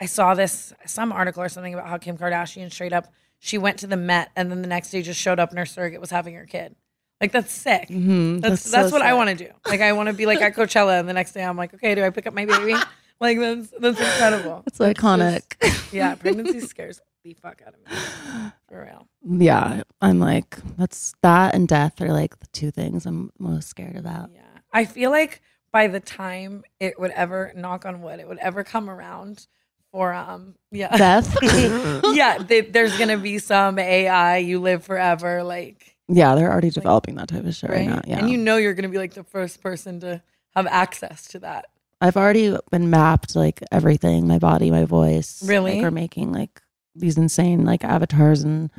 [0.00, 3.12] I saw this some article or something about how Kim Kardashian straight up
[3.44, 5.66] she went to the Met and then the next day just showed up and her
[5.66, 6.76] surrogate was having her kid.
[7.20, 7.88] Like that's sick.
[7.88, 8.40] Mhm.
[8.40, 9.50] That's so that's, what I want to do.
[9.66, 11.94] Like I want to be like at Coachella and the next day I'm like, okay,
[11.96, 12.74] do I pick up my baby?
[13.22, 14.64] Like that's that's incredible.
[14.66, 15.42] It's iconic.
[15.62, 18.50] just- yeah, pregnancy scares the fuck out of me.
[18.68, 19.06] For real.
[19.40, 23.96] yeah, I'm like that's that and death are like the two things I'm most scared
[23.96, 24.30] about.
[24.34, 24.42] Yeah.
[24.72, 25.40] I feel like
[25.72, 29.46] by the time it would ever knock on wood, it would ever come around
[29.92, 30.96] for um yeah.
[30.96, 31.36] Death.
[32.12, 37.14] yeah, they, there's gonna be some AI, you live forever, like yeah, they're already developing
[37.14, 37.88] that type of shit right, right.
[37.88, 38.00] now.
[38.04, 40.22] Yeah, And you know you're gonna be like the first person to
[40.56, 41.66] have access to that.
[42.02, 45.42] I've already been mapped like everything, my body, my voice.
[45.46, 45.74] Really?
[45.74, 46.60] Like, we're making like
[46.96, 48.70] these insane like avatars and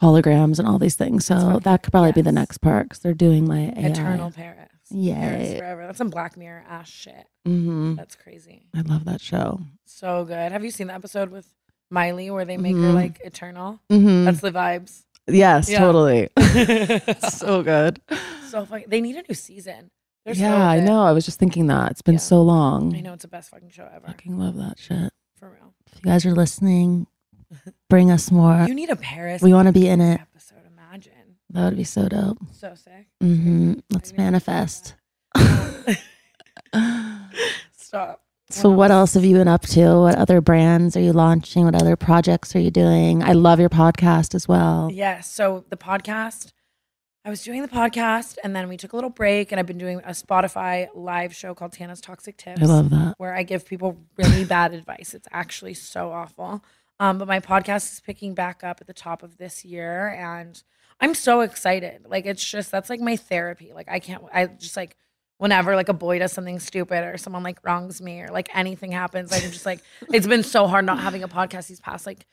[0.00, 1.26] holograms and all these things.
[1.26, 3.88] So that could probably be the next part because they're doing my AI.
[3.88, 4.68] Eternal Paris.
[4.92, 5.86] Paris forever.
[5.86, 7.26] That's some Black Mirror ass shit.
[7.44, 8.68] hmm That's crazy.
[8.76, 9.60] I love that show.
[9.86, 10.52] So good.
[10.52, 11.46] Have you seen the episode with
[11.90, 12.94] Miley where they make her Mhm.
[12.94, 13.80] like eternal?
[13.90, 15.02] hmm That's the vibes.
[15.28, 15.78] yes, Yeah.
[15.80, 16.28] totally.
[17.30, 18.00] so good.
[18.48, 18.84] so funny.
[18.86, 19.90] They need a new season.
[20.24, 21.02] They're so yeah, I know.
[21.04, 21.90] I was just thinking that.
[21.90, 22.20] It's been Yeah.
[22.20, 22.94] so long.
[22.94, 24.06] I know it's the best fucking show ever.
[24.06, 25.12] Fucking love that shit.
[25.36, 25.74] For real.
[25.86, 27.06] If you guys are listening,
[27.90, 28.64] bring us more.
[28.68, 29.42] You need a Paris.
[29.42, 30.20] We want to be in it.
[30.20, 30.58] episode.
[30.76, 31.12] Imagine.
[31.50, 32.38] That would be so dope.
[32.52, 33.08] So sick.
[33.20, 34.94] hmm Let's manifest.
[37.76, 38.20] Stop.
[38.50, 39.98] So, what else have you been up to?
[40.00, 41.64] What other brands are you launching?
[41.64, 43.22] What other projects are you doing?
[43.22, 44.90] I love your podcast as well.
[44.92, 45.30] Yes.
[45.32, 46.52] So the podcast,
[47.24, 49.78] I was doing the podcast and then we took a little break and I've been
[49.78, 52.60] doing a Spotify live show called Tana's Toxic Tips.
[52.60, 53.14] I love that.
[53.18, 55.14] Where I give people really bad advice.
[55.14, 56.64] It's actually so awful.
[56.98, 60.60] Um, but my podcast is picking back up at the top of this year and
[61.00, 62.06] I'm so excited.
[62.08, 63.72] Like it's just that's like my therapy.
[63.72, 64.96] Like I can't I just like
[65.38, 68.90] whenever like a boy does something stupid or someone like wrongs me or like anything
[68.90, 69.80] happens, I'm just like
[70.12, 72.26] it's been so hard not having a podcast these past like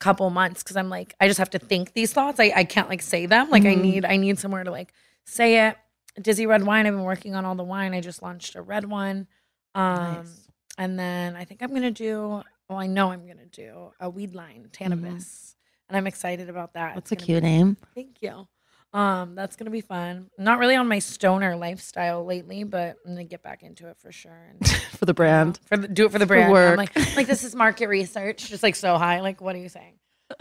[0.00, 2.40] couple months because I'm like I just have to think these thoughts.
[2.40, 3.50] I, I can't like say them.
[3.50, 3.80] Like I Mhm.
[3.82, 4.92] need I need somewhere to like
[5.24, 5.76] say it.
[6.20, 6.86] Dizzy red wine.
[6.86, 7.94] I've been working on all the wine.
[7.94, 9.28] I just launched a red one.
[9.74, 10.48] Um Nice.
[10.78, 14.34] and then I think I'm gonna do well, I know I'm gonna do a weed
[14.34, 15.54] line, Tannabis.
[15.88, 16.94] And I'm excited about that.
[16.94, 17.76] That's a It's gonna cute be- name.
[17.94, 18.46] Thank you.
[18.92, 20.30] Um, that's gonna be fun.
[20.36, 24.10] Not really on my stoner lifestyle lately, but I'm gonna get back into it for
[24.10, 24.48] sure.
[24.50, 24.66] And
[24.98, 25.60] For the brand.
[25.66, 26.52] for the, do it for the brand.
[26.52, 26.72] work.
[26.72, 29.20] I'm like, like this is market research, just like so high.
[29.20, 29.94] Like, what are you saying?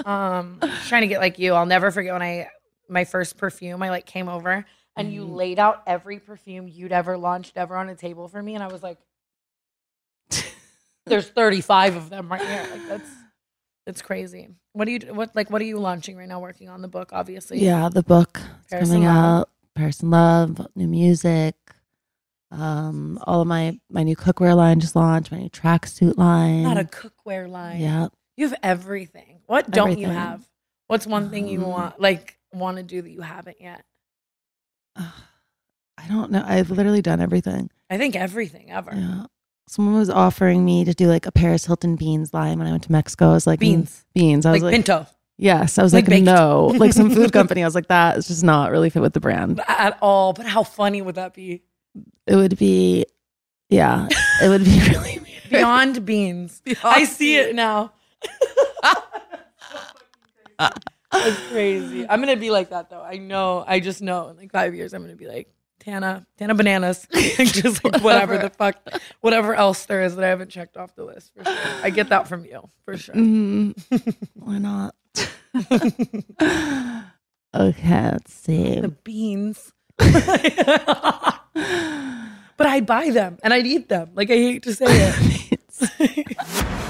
[0.04, 1.54] Um, trying to get like you.
[1.54, 2.50] I'll never forget when I
[2.90, 3.82] my first perfume.
[3.84, 4.66] I like came over
[4.98, 8.56] and you laid out every perfume you'd ever launched ever on a table for me,
[8.56, 8.98] and I was like,
[11.06, 12.68] "There's 35 of them right here.
[12.72, 13.10] Like that's
[13.88, 14.50] it's crazy."
[14.80, 15.50] What do you what like?
[15.50, 16.40] What are you launching right now?
[16.40, 17.60] Working on the book, obviously.
[17.60, 19.50] Yeah, the book Paris coming out.
[19.76, 21.56] Paris in Love, new music.
[22.50, 25.34] Um, all of my my new cookware line just launched.
[25.34, 26.64] My new tracksuit line.
[26.64, 27.82] Not a cookware line.
[27.82, 28.08] yeah.
[28.38, 29.42] You have everything.
[29.48, 30.48] What don't you have?
[30.88, 33.84] What's one thing you Um, want like want to do that you haven't yet?
[34.96, 36.42] I don't know.
[36.48, 37.70] I've literally done everything.
[37.90, 38.94] I think everything ever.
[38.96, 39.26] Yeah.
[39.70, 42.84] Someone was offering me to do like a Paris Hilton beans line when I went
[42.84, 43.30] to Mexico.
[43.30, 44.04] I was like, mm, Beans.
[44.16, 44.46] beans.
[44.48, 45.06] I was Like, like, pinto.
[45.38, 45.78] yes.
[45.78, 47.62] I was Like like, no, like some food company.
[47.62, 49.62] I was like, that is just not really fit with the brand.
[49.68, 50.34] at all.
[50.34, 51.62] But how funny would that be?
[52.26, 53.06] It would be,
[53.70, 54.08] yeah,
[54.42, 55.26] it would be really weird.
[55.52, 56.64] Beyond beans.
[56.84, 57.92] I see it now.
[61.12, 62.08] That's crazy.
[62.10, 63.02] I'm gonna be like that though.
[63.02, 63.64] I know.
[63.68, 64.30] I just know.
[64.30, 65.48] In like five years, I'm gonna be like
[65.80, 68.76] Tana, Tana bananas, just like whatever the fuck,
[69.22, 71.32] whatever else there is that I haven't checked off the list.
[71.36, 71.56] For sure.
[71.84, 73.16] I get that from you for sure.
[73.16, 73.74] Mhm.
[74.34, 74.96] Why not?
[77.56, 78.80] okay, let's see.
[78.80, 79.72] The beans.
[79.98, 80.14] but
[82.68, 84.12] I'd buy them and I'd eat them.
[84.14, 85.48] Like I hate to say it.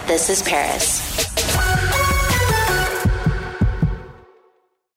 [0.08, 2.09] This is Paris.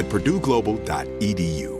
[0.00, 1.79] at purdueglobal.edu.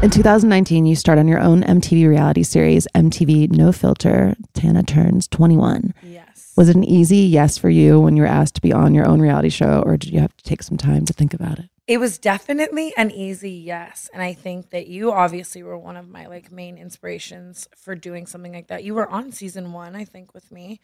[0.00, 4.36] In 2019, you start on your own MTV reality series, MTV No Filter.
[4.54, 5.92] Tana turns 21.
[6.02, 6.52] Yes.
[6.56, 9.08] Was it an easy yes for you when you were asked to be on your
[9.08, 11.68] own reality show, or did you have to take some time to think about it?
[11.88, 14.08] It was definitely an easy yes.
[14.12, 18.26] And I think that you obviously were one of my like main inspirations for doing
[18.26, 18.84] something like that.
[18.84, 20.80] You were on season one, I think, with me.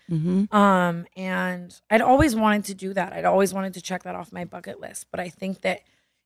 [0.50, 3.12] Um, and I'd always wanted to do that.
[3.12, 5.06] I'd always wanted to check that off my bucket list.
[5.10, 5.82] But I think that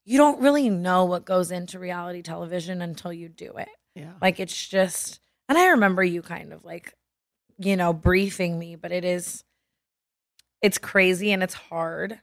[0.08, 3.68] you don't really know what goes into reality television until you do it.
[3.94, 4.12] Yeah.
[4.22, 6.94] Like it's just, and I remember you kind of like,
[7.58, 9.44] you know, briefing me, but it is,
[10.62, 12.20] it's crazy and it's hard.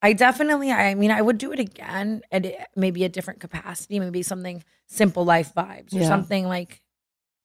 [0.00, 3.98] I definitely, I mean, I would do it again at a- maybe a different capacity,
[3.98, 6.06] maybe something simple life vibes or Yeah.
[6.08, 6.82] something like,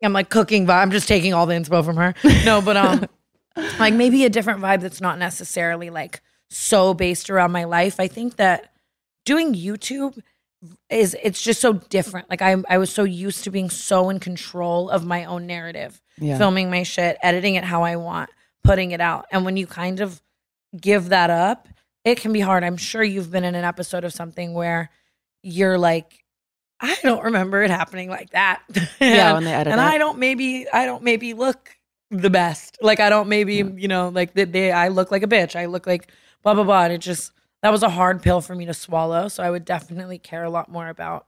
[0.03, 0.81] I'm like cooking vibe.
[0.83, 2.13] I'm just taking all the inspo from her.
[2.45, 3.05] No, but um,
[3.79, 7.99] like maybe a different vibe that's not necessarily like so based around my life.
[7.99, 8.71] I think that
[9.32, 10.13] doing YouTube
[10.89, 12.30] is it's just so different.
[12.30, 16.01] Like I I was so used to being so in control of my own narrative,
[16.17, 16.38] Yeah.
[16.38, 18.30] filming my shit, editing it how I want,
[18.63, 19.25] putting it out.
[19.32, 20.21] And when you kind of
[20.80, 21.67] give that up,
[22.03, 22.63] it can be hard.
[22.63, 24.89] I'm sure you've been in an episode of something where
[25.43, 26.23] you're like
[26.82, 28.61] I don't remember it happening like that.
[29.01, 29.93] Yeah, when they edit and it.
[29.93, 31.75] I don't maybe I don't maybe look
[32.11, 32.77] the best.
[32.82, 35.55] Like I don't maybe you know like they, they I look like a bitch.
[35.55, 36.11] I look like
[36.43, 36.84] blah blah blah.
[36.86, 37.32] And it just
[37.62, 39.28] that was a hard pill for me to swallow.
[39.28, 41.28] So I would definitely care a lot more about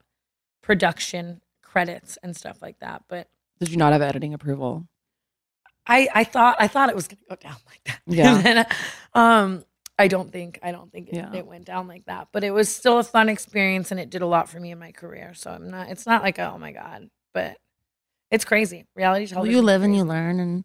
[0.62, 3.04] production credits and stuff like that.
[3.08, 3.28] But
[3.60, 4.88] Did you not have editing approval?
[5.88, 8.00] I I thought I thought it was gonna go down like that.
[8.06, 8.42] Yeah.
[8.42, 8.66] Then,
[9.14, 9.66] um,
[9.98, 11.34] I don't think I don't think it, Yeah.
[11.34, 12.30] it went down like that.
[12.32, 14.80] But it was still a fun experience, and it did a lot for me in
[14.80, 15.34] my career.
[15.34, 15.90] So I'm not.
[15.90, 17.58] It's not like oh my god, but
[18.30, 18.86] it's crazy.
[18.96, 19.52] Reality Well, television.
[19.54, 20.64] you is live and you learn, and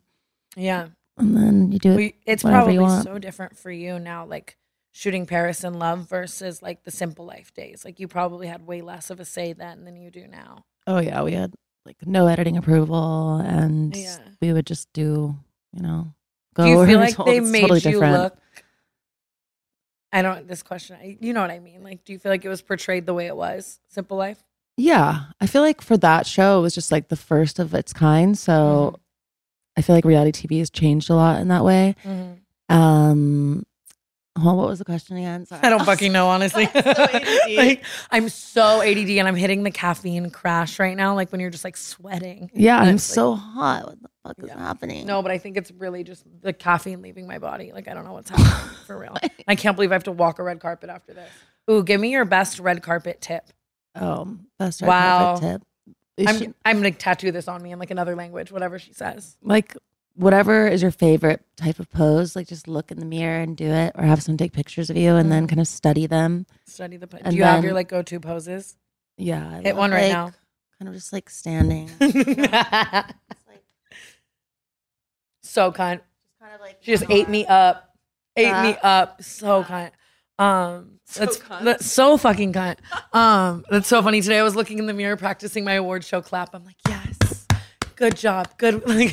[0.54, 0.88] Yeah,
[1.18, 1.96] and then you do it.
[1.96, 4.24] we, it's you probably so different for you now.
[4.26, 4.56] Like
[4.98, 7.84] shooting Paris in Love versus like the Simple Life days.
[7.84, 10.64] Like you probably had way less of a say then than you do now.
[10.86, 11.52] oh yeah, we had
[11.84, 14.16] like no editing approval, and Yeah.
[14.40, 15.36] we would just do,
[15.72, 16.14] you know,
[16.54, 16.64] go.
[16.64, 17.28] do you feel like told.
[17.28, 18.14] they made totally you different.
[18.22, 18.36] look
[20.12, 22.44] i don't this question I, you know what i mean like do you feel like
[22.44, 24.42] it was portrayed the way it was simple life
[24.78, 27.92] Yeah, I feel like for that show, it was just like the first of its
[27.94, 28.36] kind.
[28.38, 29.00] So Mm-hmm.
[29.78, 31.94] I feel like reality TV has changed a lot in that way.
[32.70, 33.64] Um,
[34.36, 35.46] well, what was the question again?
[35.46, 35.60] Sorry.
[35.62, 36.80] i don't fucking know honestly So
[37.56, 41.50] like i'm so add and i'm hitting the caffeine crash right now like when you're
[41.50, 43.86] just like sweating Yeah, I'm like- so hot.
[43.86, 45.06] What the fuck is happening?
[45.06, 48.04] no but i think it's really just the caffeine leaving my body like i don't
[48.04, 49.16] know what's happening for real
[49.48, 51.30] i can't believe i have to walk a red carpet after this
[51.70, 53.44] ooh give me your best red carpet tip
[53.98, 55.18] Oh, best red Wow.
[55.38, 55.62] carpet tip.
[56.18, 59.36] You i'm i'm gonna tattoo this on me in like another language whatever she says
[59.42, 59.74] like
[60.16, 62.34] whatever is your favorite type of pose.
[62.34, 64.96] Like just look in the mirror and do it, or have someone take pictures of
[64.96, 66.46] you and then kind of study them.
[66.66, 68.76] study the po- do you have your like go-to poses
[69.16, 70.32] Yeah, I Hit love, one right like, now.
[70.78, 71.88] Kind of just like standing.
[75.42, 76.00] so kind.
[76.40, 77.94] kind of like She just ate me up.
[78.36, 79.22] Ate me Uh, up.
[79.22, 79.90] So kind.
[80.38, 81.64] Um So that's, cunt.
[81.64, 82.76] that's so fucking kind.
[83.12, 84.20] Um that's so funny.
[84.20, 86.54] Today I was looking in the mirror practicing my award show clap.
[86.54, 86.95] I'm like, yes.
[87.96, 88.48] Good job.
[88.58, 89.10] Good like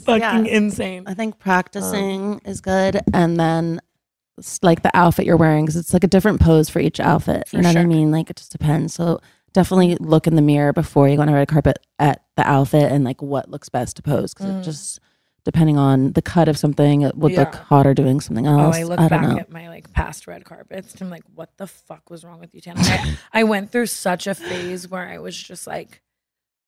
[0.00, 1.04] fucking insane.
[1.06, 3.80] I think practicing is good, and then
[4.38, 7.48] s- like the outfit you're wearing, because it's like a different pose for each outfit.
[7.48, 7.88] For you know what I sure.
[7.88, 8.10] mean?
[8.10, 8.94] Like it just depends.
[8.94, 9.20] So
[9.52, 12.90] definitely look in the mirror before you go on a red carpet at the outfit
[12.90, 14.60] and like what looks best to pose, because Mm.
[14.60, 15.00] it just
[15.44, 17.60] depending on the cut of something, it would look Yeah.
[17.64, 18.76] hotter doing something Oh, else.
[18.76, 19.36] I look don't back know.
[19.38, 22.54] at my like past red carpets and I'm like, what the fuck was wrong with
[22.54, 22.80] you, Tana?
[22.80, 26.00] I, I went through such a phase where I was just like,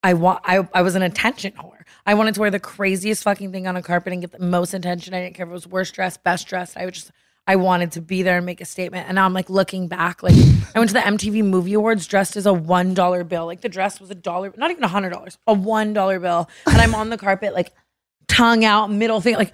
[0.03, 1.83] I want, I, I was an attention whore.
[2.05, 4.75] I wanted to wear the craziest fucking thing on a carpet and get the most
[4.75, 5.15] attention.
[5.15, 6.77] I didn't care if it was worst dressed, best dressed.
[6.77, 7.11] I was just,
[7.49, 9.09] I wanted to be there and make a statement.
[9.09, 10.35] And now I'm like looking back, like
[10.75, 13.47] I went to the MTV Movie Awards dressed as a one dollar bill.
[13.47, 16.49] Like the dress was a dollar, not even a hundred dollars, a one dollar bill.
[16.67, 17.73] And I'm on the carpet like
[18.29, 19.39] tongue out, middle finger.
[19.39, 19.53] Like,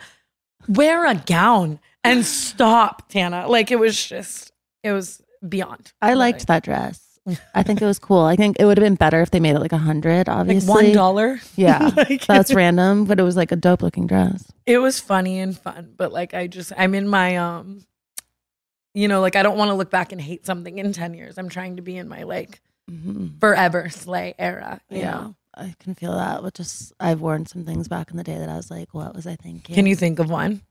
[0.68, 3.48] wear a gown and stop, Tana.
[3.48, 5.92] Like, it was just, it was beyond.
[6.00, 7.11] I liked that dress.
[7.54, 8.22] I think it was cool.
[8.24, 10.36] I think it would have been better if they made it like a hundred, Like
[10.36, 10.68] obviously.
[10.68, 11.40] one dollar.
[11.56, 11.90] Yeah.
[11.96, 14.50] Like, That's random, but it was like a dope looking dress.
[14.66, 17.84] it was funny and fun, but like, I just, I'm in my, um,
[18.94, 21.38] you know, like I don't want to look back and hate something in 10 years.
[21.38, 22.60] I'm trying to be in my like
[23.40, 25.10] forever slay era, you Yeah.
[25.12, 25.36] know?
[25.54, 26.42] I can feel that.
[26.42, 29.14] But just I've worn some things back in the day that I was like, what
[29.14, 29.74] was I thinking?
[29.74, 30.62] Can you think of one?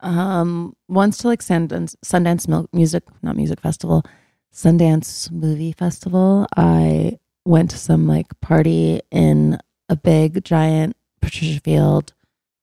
[0.00, 4.04] Um, once to like Sundance, Sundance Milk Music, not music festival,
[4.52, 6.46] Sundance Movie Festival.
[6.56, 12.12] I went to some like party in a big giant Patricia Field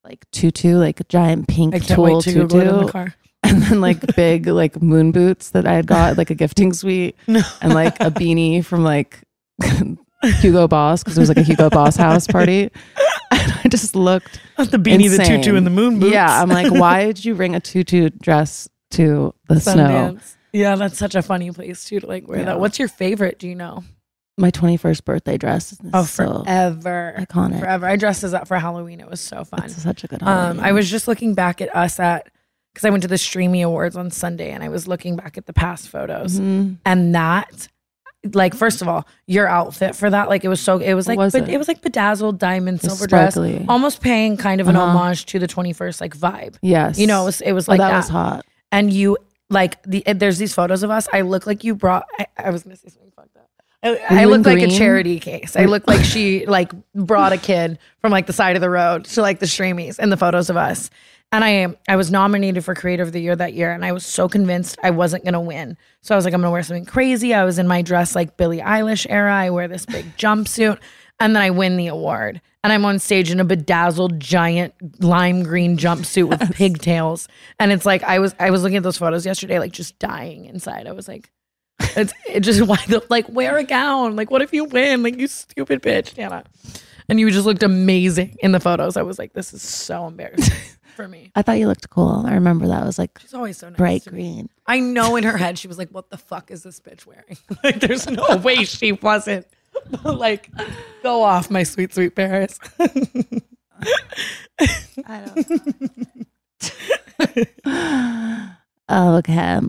[0.03, 2.91] like tutu, like a giant pink I can't wait to Google it in tutu, the
[2.91, 3.15] car.
[3.43, 7.15] and then like big like moon boots that I had got like a gifting suite,
[7.27, 9.19] and like a beanie from like
[10.23, 12.69] Hugo Boss because it was like a Hugo Boss house party.
[13.31, 16.13] And I just looked The beanie, the tutu, and the moon boots.
[16.13, 20.17] Yeah, I'm like, why did you bring a tutu dress to the snow?
[20.55, 22.45] Yeah, that's such a funny place too to like wear Yeah.
[22.45, 22.59] that.
[22.59, 23.39] What's your favorite?
[23.39, 23.83] Do you know?
[24.37, 25.71] My 21st birthday dress.
[25.73, 27.59] is Oh, so forever, iconic.
[27.59, 27.85] forever.
[27.85, 28.99] I dressed as that for Halloween.
[28.99, 29.63] It was so fun.
[29.65, 30.21] It's such a good.
[30.23, 32.29] Um, I was just looking back at us at
[32.73, 35.45] because I went to the Streamy Awards on Sunday, and I was looking back at
[35.45, 36.75] the past photos, Mhm.
[36.85, 37.69] and that,
[38.33, 41.17] like, first of all, your outfit for that, like, it was so, it was like,
[41.17, 41.49] was but it?
[41.53, 43.37] it was like bedazzled diamond silver dress,
[43.69, 44.87] almost paying kind of an Uh-huh.
[44.97, 46.55] homage to the twenty first like vibe.
[46.61, 47.97] Yes, You know, it was it was Oh, like that, that.
[47.97, 48.45] was hot.
[48.73, 49.15] and you
[49.49, 51.07] like the there's these photos of us.
[51.13, 52.07] I look like you brought.
[52.19, 53.49] I, I was gonna say something fucked up.
[53.83, 55.55] I, I look like a charity case.
[55.55, 59.05] I look like she like brought a kid from like the side of the road
[59.05, 60.89] to like the streamies and the photos of us.
[61.31, 64.05] And I I was nominated for Creator of the Year that year, and I was
[64.05, 65.77] so convinced I wasn't gonna win.
[66.01, 67.33] So I was like, I'm gonna wear something crazy.
[67.33, 69.35] I was in my dress like Billie Eilish era.
[69.35, 70.79] I wear this big jumpsuit,
[71.19, 72.41] and then I win the award.
[72.63, 77.27] And I'm on stage in a bedazzled giant lime green jumpsuit with pigtails.
[77.59, 80.45] And it's like I was I was looking at those photos yesterday, like just dying
[80.45, 80.87] inside.
[80.87, 81.29] I was like,
[81.95, 84.15] it's it just why the like wear a gown.
[84.15, 85.03] Like, what if you win?
[85.03, 86.43] Like you stupid bitch, Tana.
[87.07, 88.97] And you just looked amazing in the photos.
[88.97, 90.55] I was like, this is so embarrassing
[90.95, 91.31] for me.
[91.35, 92.23] I thought you looked cool.
[92.25, 92.81] I remember that.
[92.81, 93.77] It was like She's always so nice.
[93.77, 94.49] bright green.
[94.65, 97.37] I know in her head she was like, "What the fuck is this bitch wearing?"
[97.63, 99.45] like, there's no way she wasn't.
[100.03, 100.49] like,
[101.03, 102.59] go off, my sweet, sweet Paris.
[105.05, 105.47] I don't.
[108.89, 109.59] oh, okay.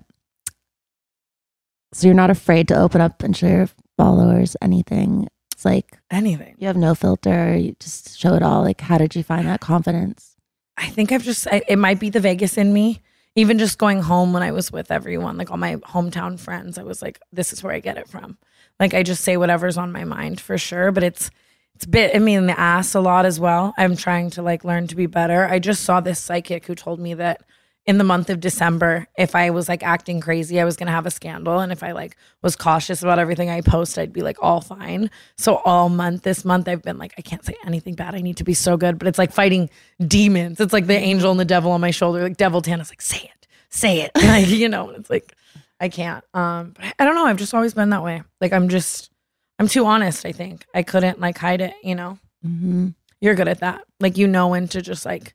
[1.92, 5.28] So you're not afraid to open up and show your followers anything.
[5.52, 6.54] It's like Anything.
[6.58, 7.56] you have no filter.
[7.56, 8.62] You just show it all.
[8.62, 10.36] Like, how did you find that confidence?
[10.76, 13.00] I think I've just, I, it might be the Vegas in me.
[13.34, 16.82] Even just going home when I was with everyone, like all my hometown friends, I
[16.84, 18.38] was like, this is where I get it from.
[18.78, 21.30] Like, I just say whatever's on my mind for sure, but it's,
[21.74, 23.74] it's bit, I mean, the ass a lot as well.
[23.76, 25.46] I'm trying to like learn to be better.
[25.46, 27.42] I just saw this psychic who told me that
[27.86, 31.06] in the month of December, if I was like acting crazy, I was gonna have
[31.06, 31.60] a scandal.
[31.60, 35.08] And if I like was cautious about everything I post, I'd be like all fine.
[35.36, 38.14] So all month, this month, I've been like, I can't say anything bad.
[38.14, 38.98] I need to be so good.
[38.98, 39.70] But it's like fighting
[40.00, 40.60] demons.
[40.60, 42.22] It's like the angel and the devil on my shoulder.
[42.22, 44.10] Like Devil Tana's like, say it, say it.
[44.16, 45.34] I, you know, it's like
[45.80, 46.24] I can't.
[46.34, 47.26] Um, but I don't know.
[47.26, 48.22] I've just always been that way.
[48.40, 49.10] Like I'm just,
[49.58, 50.24] I'm too honest.
[50.26, 51.74] I think I couldn't like hide it.
[51.82, 52.88] You know, hmm
[53.20, 53.82] you're good at that.
[54.00, 55.34] Like you know when to just like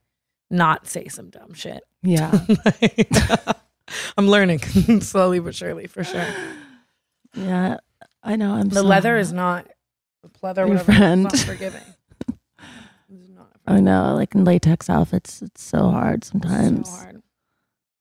[0.50, 1.84] not say some dumb shit.
[2.04, 2.32] Yeah.
[4.18, 4.60] I'm learning
[5.02, 6.26] slowly but surely for sure.
[7.36, 7.78] yeah.
[8.24, 8.54] I know.
[8.54, 9.68] I'm The so- leather is not
[10.24, 10.84] the pleather, Your whatever.
[10.94, 11.26] friend.
[11.26, 11.82] It's not forgiving.
[13.10, 14.14] It's not I know.
[14.16, 16.90] Like in latex outfits, it's so hard so sometimes.
[16.90, 17.22] hard.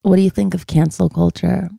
[0.03, 1.71] What do you think of cancel culture?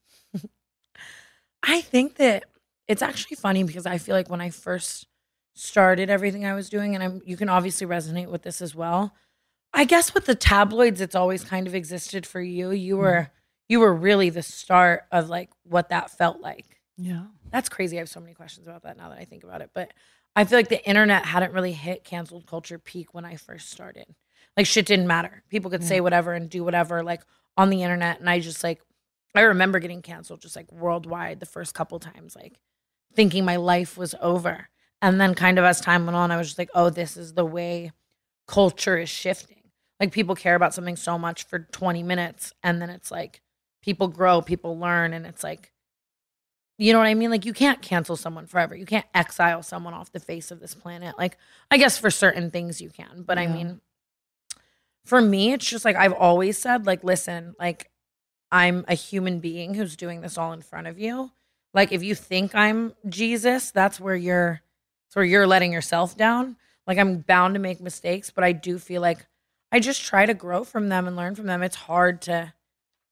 [1.63, 2.45] I think that
[2.87, 5.07] it's actually funny because I feel like when I first
[5.53, 9.13] started everything I was doing, and I'm, you can obviously resonate with this as well.
[9.73, 12.71] I guess with the tabloids, it's always kind of existed for you.
[12.71, 13.03] You mm-hmm.
[13.03, 13.31] were
[13.69, 16.81] you were really the start of like what that felt like.
[16.97, 17.23] Yeah.
[17.51, 17.97] That's crazy.
[17.97, 19.69] I have so many questions about that now that I think about it.
[19.73, 19.93] But
[20.35, 24.07] I feel like the internet hadn't really hit canceled culture peak when I first started.
[24.57, 25.43] Like shit didn't matter.
[25.49, 27.21] People could say whatever and do whatever like
[27.55, 28.19] on the internet.
[28.19, 28.81] And I just like
[29.35, 32.59] I remember getting canceled just like worldwide the first couple times, like
[33.15, 34.67] thinking my life was over.
[35.01, 37.33] And then kind of as time went on, I was just like, oh, this is
[37.33, 37.91] the way
[38.47, 39.57] culture is shifting.
[39.99, 43.41] Like people care about something so much for 20 minutes and then it's like
[43.81, 45.71] people grow, people learn, and it's like
[46.77, 47.29] you know what I mean?
[47.29, 48.75] Like you can't cancel someone forever.
[48.75, 51.15] You can't exile someone off the face of this planet.
[51.15, 51.37] Like
[51.69, 53.81] I guess for certain things you can, but I mean
[55.05, 57.90] for me it's just like I've always said like listen, like
[58.51, 61.31] I'm a human being who's doing this all in front of you.
[61.73, 64.61] Like if you think I'm Jesus, that's where you're
[65.07, 66.57] that's where you're letting yourself down.
[66.85, 69.25] Like I'm bound to make mistakes, but I do feel like
[69.71, 71.63] I just try to grow from them and learn from them.
[71.63, 72.53] It's hard to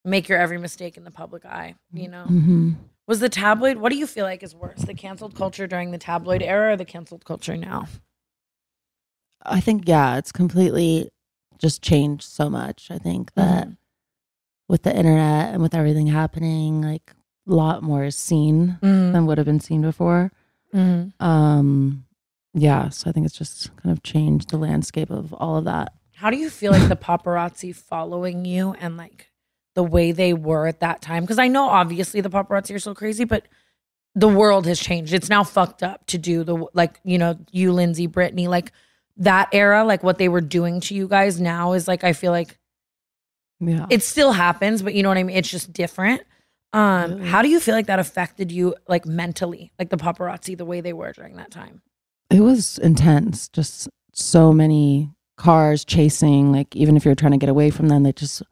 [0.04, 2.26] make your every mistake in the public eye, you know.
[2.30, 2.72] Mm-hmm.
[3.08, 4.82] Was the tabloid what do you feel like is worse?
[4.82, 7.88] The canceled culture during the tabloid era or the canceled culture now?
[9.42, 11.10] I think yeah, it's completely
[11.58, 12.90] just changed so much.
[12.92, 13.78] I think that Mhm.
[14.70, 17.14] With the internet and with everything happening, like
[17.48, 19.12] a lot more is seen Mm-hmm.
[19.14, 20.32] than would have been seen before.
[21.20, 22.06] Um,
[22.54, 25.94] yeah, so I think it's just kind of changed the landscape of all of that.
[26.16, 29.32] How do you feel like the paparazzi following you and like
[29.76, 31.24] the way they were at that time?
[31.24, 33.48] Because I know obviously the paparazzi are so crazy, but
[34.16, 35.14] the world has changed.
[35.14, 38.72] It's now fucked up to do the like you know you Lindsay Britney like
[39.18, 42.32] that era like what they were doing to you guys now is like I feel
[42.32, 42.59] like
[43.60, 45.36] Yeah, it still happens, but you know what I mean.
[45.36, 46.22] It's just different.
[46.72, 50.66] Um, how do you feel like that affected you like mentally, like the paparazzi, the
[50.66, 51.82] way they were during that time?
[52.32, 53.50] it was intense.
[53.50, 56.52] Just so many cars chasing.
[56.52, 58.44] Like even if you're trying to get away from them, they just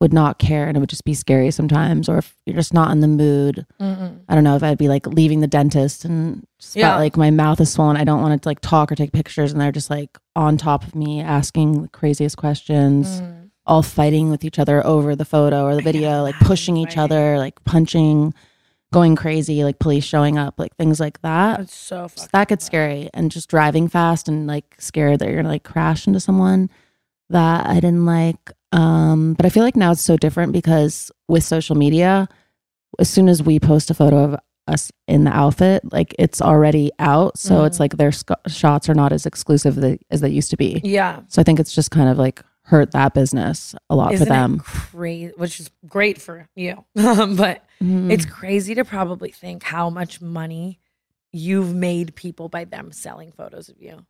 [0.00, 2.08] would not care, and it would just be scary sometimes.
[2.08, 5.06] Or if you're just not in the mood, I don't know if I'd be like
[5.08, 6.90] leaving the dentist and just Yeah.
[6.90, 7.96] felt like my mouth is swollen.
[7.96, 10.84] I don't want to like talk or take pictures, and they're just like on top
[10.84, 13.20] of me, asking the craziest questions,
[13.66, 17.38] all fighting with each other over the photo or the video, like pushing each other,
[17.38, 18.34] like punching,
[18.92, 21.60] going crazy, like police showing up, like things like that.
[21.60, 25.36] It's so So that gets scary, and just driving fast and like scared that you're
[25.36, 26.70] gonna like crash into someone.
[27.30, 28.52] That I didn't like.
[28.72, 32.28] Um, but I feel like now it's so different because with social media,
[32.98, 34.36] as soon as we post a photo of
[34.68, 37.38] us in the outfit, like it's already out.
[37.38, 37.66] So Mm-hmm.
[37.66, 40.80] it's like their sc- shots are not as exclusive as they used to be.
[40.84, 41.20] Yeah.
[41.28, 44.32] So I think it's just kind of like hurt that business a lot Isn't for
[44.32, 44.58] them.
[44.60, 45.32] crazy?
[45.36, 48.10] Which is great for you, but Mhm.
[48.10, 50.78] it's crazy to probably think how much money
[51.32, 54.06] you've made people by them selling photos of you.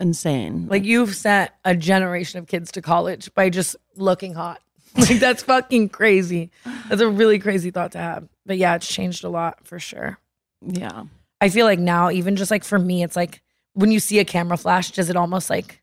[0.00, 0.66] insane.
[0.68, 4.60] Like you've sent a generation of kids to college by just looking hot.
[4.96, 6.50] Like that's fucking crazy.
[6.90, 8.28] That's a really crazy thought to have.
[8.44, 10.18] But yeah, it's changed a lot for sure.
[10.60, 11.04] yeah.
[11.40, 13.40] I feel like now, even just like for me, it's like
[13.72, 15.81] when you see a camera flash, does it almost like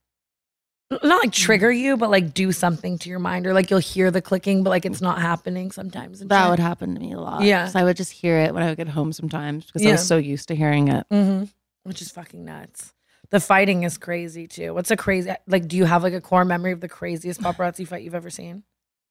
[0.92, 4.10] not like trigger you, but like do something to your mind, or like you'll hear
[4.12, 6.20] the clicking, but like it's not happening sometimes.
[6.22, 6.50] That shit?
[6.50, 7.44] would happen to me a lot.
[7.44, 7.66] Yeah.
[7.66, 10.06] 'Cause I would just hear it when I would get home sometimes because I was
[10.08, 11.06] so used to hearing it.
[11.12, 11.44] hmm
[11.84, 12.94] Which is fucking nuts.
[13.32, 14.74] The fighting is crazy too.
[14.74, 15.68] What's a crazy like?
[15.68, 18.64] Do you have like a core memory of the craziest paparazzi fight you've ever seen?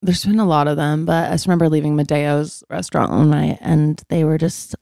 [0.02, 3.58] There's been a lot of them, but I just remember leaving Madeo's restaurant one night
[3.60, 4.74] and they were just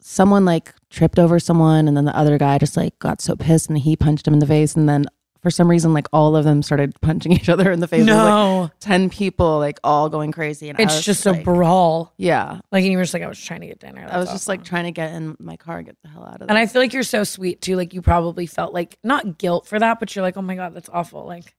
[0.00, 3.68] someone like tripped over someone and then the other guy just like got so pissed
[3.68, 5.06] and he punched him in the face and then
[5.42, 8.06] for some reason like all of them started punching each other in the face.
[8.06, 11.44] Was, like, 10 people like all going crazy and I it's was just like, a
[11.44, 12.12] brawl.
[12.16, 12.60] Yeah.
[12.70, 14.06] Like and you were just like, I was trying to get dinner.
[14.08, 16.34] I was just like trying to get in my car and get the hell out
[16.34, 16.48] of there.
[16.48, 17.76] and I feel like you're so sweet too.
[17.76, 20.74] Like you probably felt like not guilt for that, but you're like, oh my god,
[20.74, 21.26] that's awful.
[21.26, 21.54] Like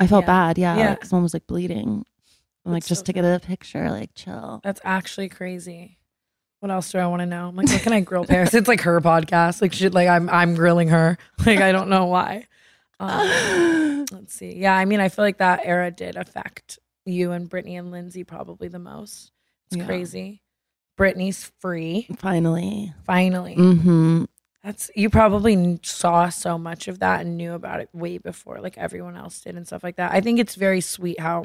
[0.00, 0.26] I felt Yeah.
[0.26, 0.58] bad.
[0.58, 0.76] Yeah.
[0.76, 0.90] Yeah.
[0.90, 2.04] Like someone was like bleeding.
[2.66, 4.60] I'm like, That's just so to get a picture, like chill.
[4.62, 5.96] That's actually crazy.
[6.60, 7.48] What else do I want to know?
[7.48, 8.52] I'm like, what can I grill Paris?
[8.52, 9.62] It's like her podcast.
[9.62, 11.16] Like shit, like I'm I'm grilling her.
[11.46, 12.46] Like I don't know why.
[13.00, 14.54] Um, let's see.
[14.56, 18.24] Yeah, I mean, I feel like that era did affect you and Britney and Lindsay
[18.24, 19.30] probably the most.
[19.68, 19.86] It's Yeah.
[19.86, 20.42] crazy.
[20.98, 22.92] Britney's free Finally.
[23.04, 23.54] finally.
[23.56, 24.24] Mm-hmm.
[24.64, 28.76] That's you probably saw so much of that and knew about it way before like
[28.76, 30.10] everyone else did and stuff like that.
[30.12, 31.44] I think it's very sweet how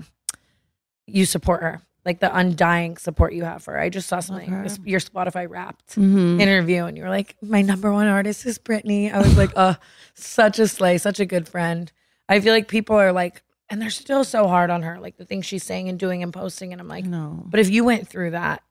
[1.05, 3.79] you support her, like the undying support you have for her.
[3.79, 4.51] I just saw something
[4.85, 6.39] your Spotify Wrapped Mm-hmm.
[6.41, 9.75] interview, and you were like, "My number one artist is Britney." I was like, "Uh,
[10.13, 11.91] such a slay, such a good friend."
[12.27, 15.25] I feel like people are like, and they're still so hard on her, like the
[15.25, 17.43] things she's saying and doing and posting, and I'm like, no.
[17.47, 18.63] but if you went through that,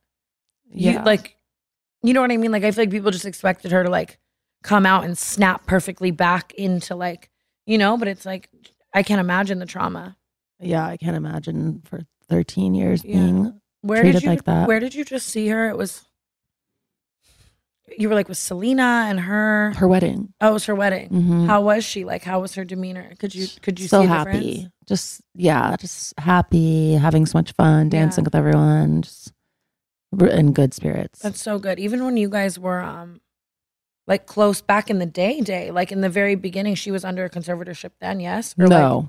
[0.71, 1.05] you Yeah.
[1.05, 1.37] like
[2.03, 2.51] you know what I mean?
[2.53, 4.19] Like I feel like people just expected her to like
[4.63, 7.31] come out and snap perfectly back into like,
[7.67, 8.49] you know, but it's like
[8.93, 10.17] I can't imagine the trauma.
[10.61, 13.17] Yeah, I can't imagine for 13 years Yeah.
[13.17, 14.69] being Where treated did you like that.
[14.69, 15.69] where did you just see her?
[15.69, 16.05] It was
[17.99, 20.33] you were like with Selena and her her wedding.
[20.41, 21.11] Oh, it was her wedding.
[21.11, 21.47] Mhm.
[21.47, 22.05] How was she?
[22.05, 23.13] Like how was her demeanor?
[23.19, 24.31] Could you could you so happy.
[24.33, 24.69] difference?
[24.87, 28.27] Just yeah, just happy, having so much fun, dancing Yeah.
[28.27, 29.33] with everyone, just
[30.19, 31.21] in good spirits.
[31.21, 31.79] That's so good.
[31.79, 33.21] Even when you guys were um
[34.07, 37.25] like close back in the day day, like in the very beginning, she was under
[37.25, 38.55] a conservatorship then, yes?
[38.59, 39.09] Or, like- no,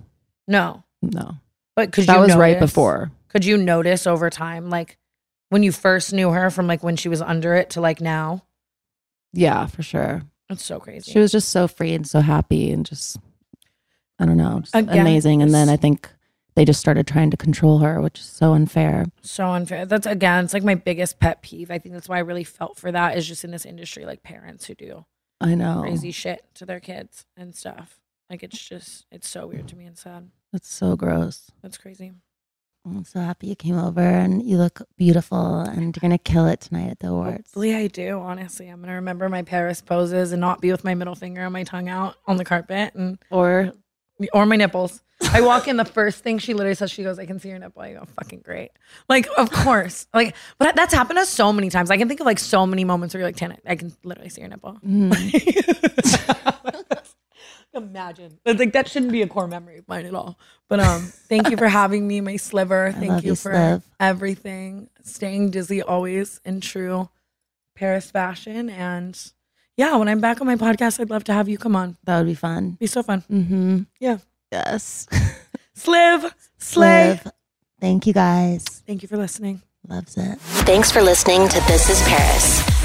[1.02, 1.32] no.
[1.76, 3.12] But could that you was right before.
[3.30, 4.98] Could you notice over time, like
[5.50, 8.44] when you first knew her from like when she was under it to like now?
[9.34, 10.24] Yeah, for sure.
[10.50, 11.12] It's so crazy.
[11.12, 13.18] She was just so free and so happy and just
[14.20, 15.42] I don't know, just Again, amazing.
[15.42, 16.10] And then I think
[16.56, 19.06] they just started trying to control her, which is so unfair.
[19.22, 19.86] so unfair.
[19.88, 21.72] That's again, it's like my biggest pet peeve.
[21.72, 24.22] I think that's why I really felt for that is just in this industry, like
[24.22, 25.06] parents who do
[25.42, 25.82] I know.
[25.82, 28.00] crazy shit to their kids and stuff.
[28.30, 30.30] Like it's just it's so weird to me and sad.
[30.54, 31.50] That's so gross.
[31.64, 32.12] That's crazy.
[32.86, 36.62] I'm so happy you came over and you look beautiful and you're gonna kill it
[36.62, 37.38] tonight at the awards.
[37.38, 38.20] Hopefully I do.
[38.20, 41.54] Honestly, I'm gonna remember my Paris poses and not be with my middle finger and
[41.54, 43.72] my tongue out on the carpet and Or
[44.32, 45.02] or my nipples.
[45.32, 47.58] I walk in, the first thing she literally says, she goes, "I can see your
[47.58, 48.72] nipple." I go, "Fucking great!"
[49.08, 51.90] Like, of course, like, but that's happened to us so many times.
[51.90, 54.30] I can think of like so many moments where you're like, "Tana, I can literally
[54.30, 56.94] see your nipple." Mm-hmm.
[57.76, 60.38] Imagine, but like that shouldn't be a core memory of mine at all.
[60.70, 62.92] But um, thank you for having me, my sliver.
[62.92, 63.84] Thank you you, for Sliv.
[64.00, 64.90] everything.
[65.04, 67.10] Staying dizzy always in true
[67.76, 69.20] Paris fashion, and
[69.76, 71.98] yeah, when I'm back on my podcast, I'd love to have you come on.
[72.04, 72.72] that would be fun.
[72.80, 73.24] Be so fun.
[73.32, 73.80] Mm-hmm.
[74.00, 74.18] Yeah,
[74.52, 75.08] Yes.
[75.76, 77.10] Sliv, slay.
[77.10, 77.28] Liv,
[77.82, 78.64] Thank you guys.
[78.86, 79.64] Thank you for listening.
[79.88, 80.40] Loves it.
[80.66, 82.73] Thanks for listening to This is Paris.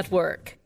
[0.00, 0.59] Network.